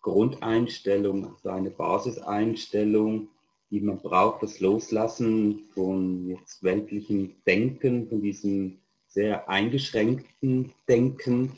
[0.00, 3.28] Grundeinstellung, so eine Basiseinstellung,
[3.70, 11.52] die man braucht, das Loslassen von jetzt weltlichem Denken, von diesem sehr eingeschränkten Denken.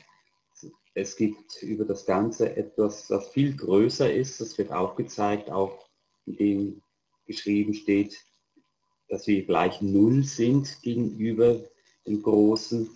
[0.94, 4.40] Es gibt über das Ganze etwas, das viel größer ist.
[4.40, 5.86] Das wird aufgezeigt auch
[6.27, 6.83] in dem
[7.27, 8.24] geschrieben steht,
[9.09, 11.61] dass wir gleich Null sind gegenüber
[12.07, 12.89] dem Großen.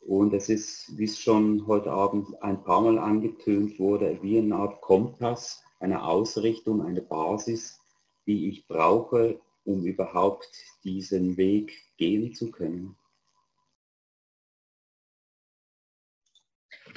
[0.00, 4.56] Und es ist, wie es schon heute Abend ein paar Mal angetönt wurde, wie eine
[4.56, 7.78] Art Kompass, eine Ausrichtung, eine Basis,
[8.26, 10.50] die ich brauche, um überhaupt
[10.84, 12.96] diesen Weg gehen zu können.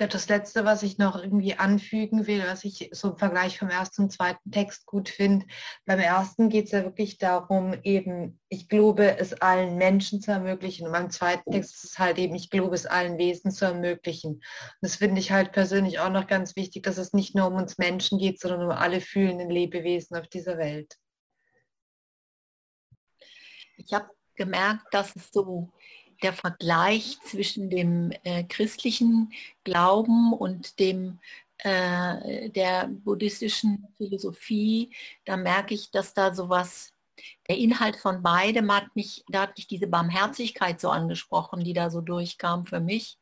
[0.01, 3.69] Glaube, das Letzte, was ich noch irgendwie anfügen will, was ich so im Vergleich vom
[3.69, 5.45] ersten und zweiten Text gut finde,
[5.85, 10.87] beim ersten geht es ja wirklich darum, eben, ich glaube, es allen Menschen zu ermöglichen.
[10.87, 14.37] Und beim zweiten Text ist es halt eben, ich glaube, es allen Wesen zu ermöglichen.
[14.37, 14.43] Und
[14.81, 17.77] das finde ich halt persönlich auch noch ganz wichtig, dass es nicht nur um uns
[17.77, 20.95] Menschen geht, sondern um alle fühlenden Lebewesen auf dieser Welt.
[23.77, 25.71] Ich habe gemerkt, dass es so
[26.21, 29.31] der Vergleich zwischen dem äh, christlichen
[29.63, 31.19] Glauben und dem
[31.63, 34.91] äh, der buddhistischen Philosophie,
[35.25, 36.91] da merke ich, dass da sowas,
[37.47, 41.91] der Inhalt von beidem hat mich, da hat mich diese Barmherzigkeit so angesprochen, die da
[41.91, 43.19] so durchkam für mich,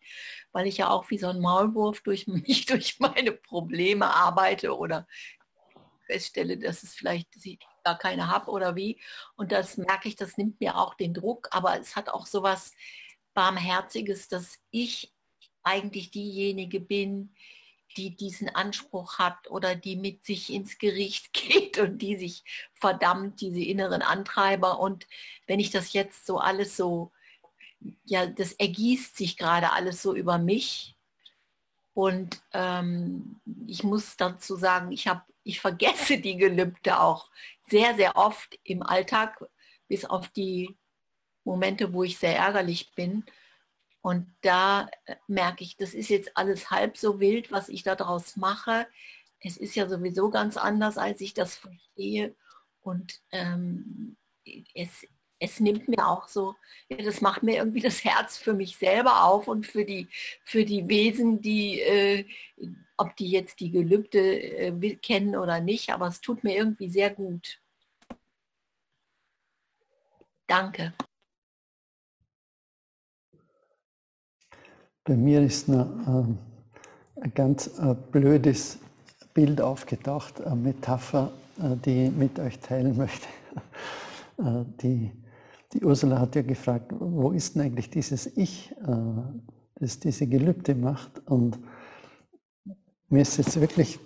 [0.53, 5.05] weil ich ja auch wie so ein Maulwurf durch mich, durch meine Probleme arbeite oder
[6.05, 7.33] feststelle, dass es vielleicht
[7.83, 8.99] gar keine habe oder wie.
[9.35, 12.43] Und das merke ich, das nimmt mir auch den Druck, aber es hat auch so
[12.43, 12.73] was
[13.33, 15.13] Barmherziges, dass ich
[15.63, 17.33] eigentlich diejenige bin,
[17.97, 23.41] die diesen Anspruch hat oder die mit sich ins Gericht geht und die sich verdammt,
[23.41, 24.79] diese inneren Antreiber.
[24.79, 25.07] Und
[25.47, 27.11] wenn ich das jetzt so alles so,
[28.05, 30.95] ja, das ergießt sich gerade alles so über mich.
[31.93, 37.29] Und ähm, ich muss dazu sagen, ich habe ich vergesse die Gelübde auch
[37.69, 39.43] sehr, sehr oft im Alltag,
[39.87, 40.77] bis auf die
[41.43, 43.25] Momente, wo ich sehr ärgerlich bin.
[44.01, 48.37] Und da äh, merke ich, das ist jetzt alles halb so wild, was ich daraus
[48.37, 48.87] mache.
[49.41, 52.35] Es ist ja sowieso ganz anders, als ich das verstehe.
[52.81, 54.17] Und ähm,
[54.73, 55.05] es,
[55.39, 56.55] es nimmt mir auch so,
[56.89, 60.07] das macht mir irgendwie das Herz für mich selber auf und für die,
[60.43, 62.25] für die Wesen, die, äh,
[62.97, 67.09] ob die jetzt die Gelübde äh, kennen oder nicht, aber es tut mir irgendwie sehr
[67.09, 67.61] gut.
[70.45, 70.93] Danke.
[75.03, 76.37] Bei mir ist eine,
[77.17, 78.79] äh, ein ganz äh, blödes
[79.33, 83.27] Bild aufgetaucht, eine Metapher, äh, die ich mit euch teilen möchte.
[84.39, 85.11] Äh, die
[85.73, 88.95] die Ursula hat ja gefragt, wo ist denn eigentlich dieses Ich, äh,
[89.75, 91.21] das diese Gelübde macht?
[91.27, 91.59] Und
[93.09, 93.99] mir ist jetzt wirklich,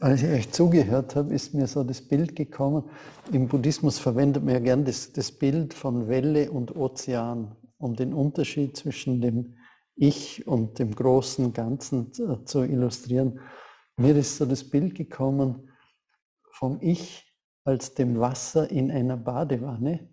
[0.00, 2.84] als ich euch zugehört habe, ist mir so das Bild gekommen.
[3.32, 8.12] Im Buddhismus verwendet man ja gern das, das Bild von Welle und Ozean, um den
[8.14, 9.56] Unterschied zwischen dem
[9.96, 13.40] Ich und dem großen Ganzen zu, zu illustrieren.
[13.96, 15.70] Mir ist so das Bild gekommen
[16.52, 17.24] vom Ich
[17.64, 20.08] als dem Wasser in einer Badewanne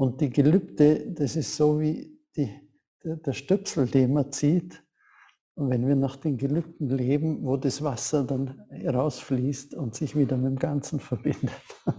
[0.00, 2.48] und die Gelübde, das ist so wie die,
[3.04, 4.82] der Stöpsel, den man zieht.
[5.56, 10.38] Und wenn wir nach den Gelübden leben, wo das Wasser dann rausfließt und sich wieder
[10.38, 11.52] mit dem Ganzen verbindet.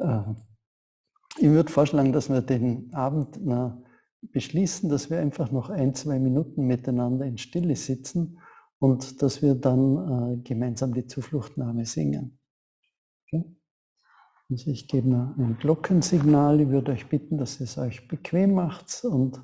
[0.00, 0.22] Äh,
[1.38, 3.36] ich würde vorschlagen, dass wir den Abend
[4.20, 8.38] beschließen, dass wir einfach noch ein, zwei Minuten miteinander in Stille sitzen
[8.78, 12.37] und dass wir dann äh, gemeinsam die Zufluchtnahme singen.
[14.50, 16.60] Also ich gebe ein Glockensignal.
[16.60, 19.42] Ich würde euch bitten, dass es euch bequem macht und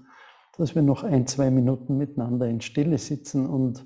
[0.56, 3.84] dass wir noch ein, zwei Minuten miteinander in Stille sitzen und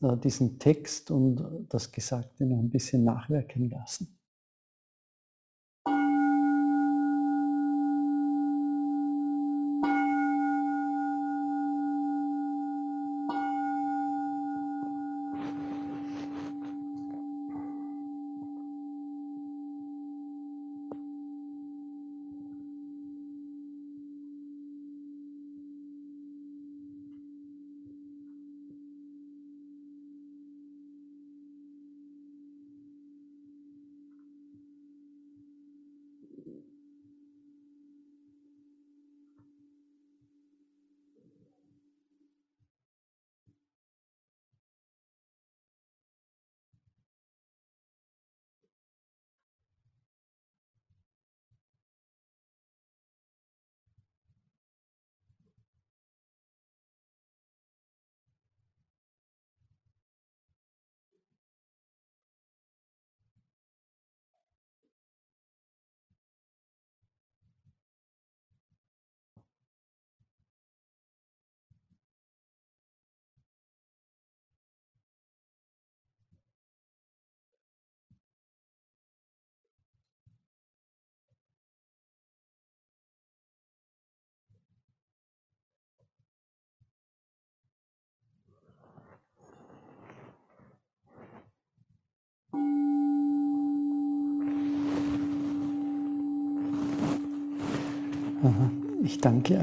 [0.00, 4.18] äh, diesen Text und das Gesagte noch ein bisschen nachwirken lassen.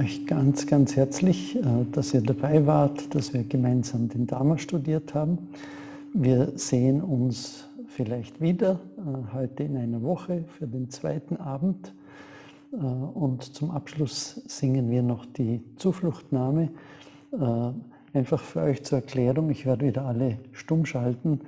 [0.01, 5.13] Euch ganz, ganz herzlich, äh, dass ihr dabei wart, dass wir gemeinsam den Dharma studiert
[5.13, 5.49] haben.
[6.11, 11.93] Wir sehen uns vielleicht wieder äh, heute in einer Woche für den zweiten Abend.
[12.73, 16.69] Äh, und zum Abschluss singen wir noch die Zufluchtnahme.
[18.13, 21.39] Einfach für euch zur Erklärung, ich werde wieder alle stumm schalten.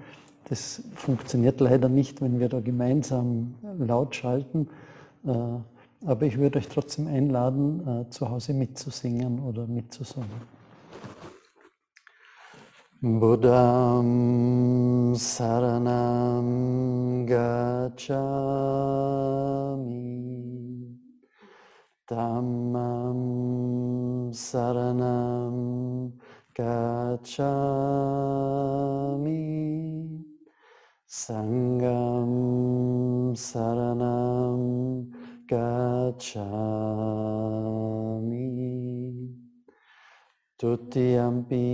[0.48, 4.70] Das funktioniert leider nicht, wenn wir da gemeinsam laut schalten.
[6.06, 10.30] Aber ich würde euch trotzdem einladen, äh, zu Hause mitzusingen oder mitzusummen.
[13.02, 14.04] Buddham
[15.16, 16.46] Saranam
[17.26, 18.20] Gacchami
[22.08, 23.20] Dhammam
[24.34, 26.14] Saranam
[26.54, 27.44] Gacchami
[31.06, 32.32] Sangam
[33.36, 35.23] Saranam
[35.54, 36.74] gacchami.
[40.58, 41.70] Tutiyampi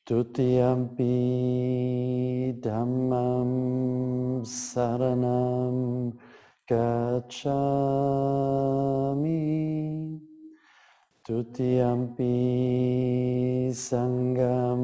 [0.06, 1.16] Tutiyampi
[2.60, 3.52] Dhammam
[4.44, 5.78] Saranam
[6.68, 7.88] gacchami
[11.28, 12.40] Tutiyampi
[13.76, 14.80] Sangam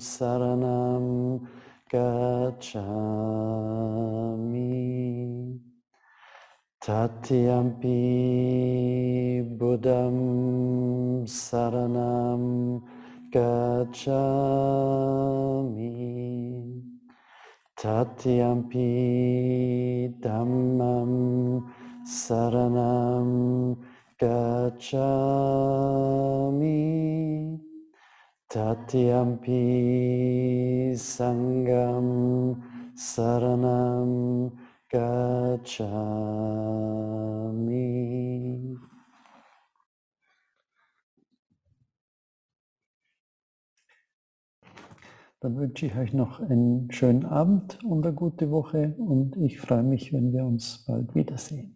[0.00, 1.46] Saranam
[1.92, 2.80] Gacchami.
[6.80, 8.00] Tatyampi
[9.58, 10.16] Buddham
[11.28, 12.80] Saranam
[13.30, 14.32] Gacchami.
[17.76, 18.88] Tatyampi
[20.18, 21.12] Dhammam
[22.06, 23.76] Saranam
[24.22, 25.58] gacchami
[28.48, 29.64] tatyampi
[30.94, 32.08] sangam
[32.94, 34.52] saranam
[34.92, 36.12] gacchami
[45.40, 49.82] Dann wünsche ich euch noch einen schönen Abend und eine gute Woche und ich freue
[49.82, 51.71] mich, wenn wir uns bald wiedersehen.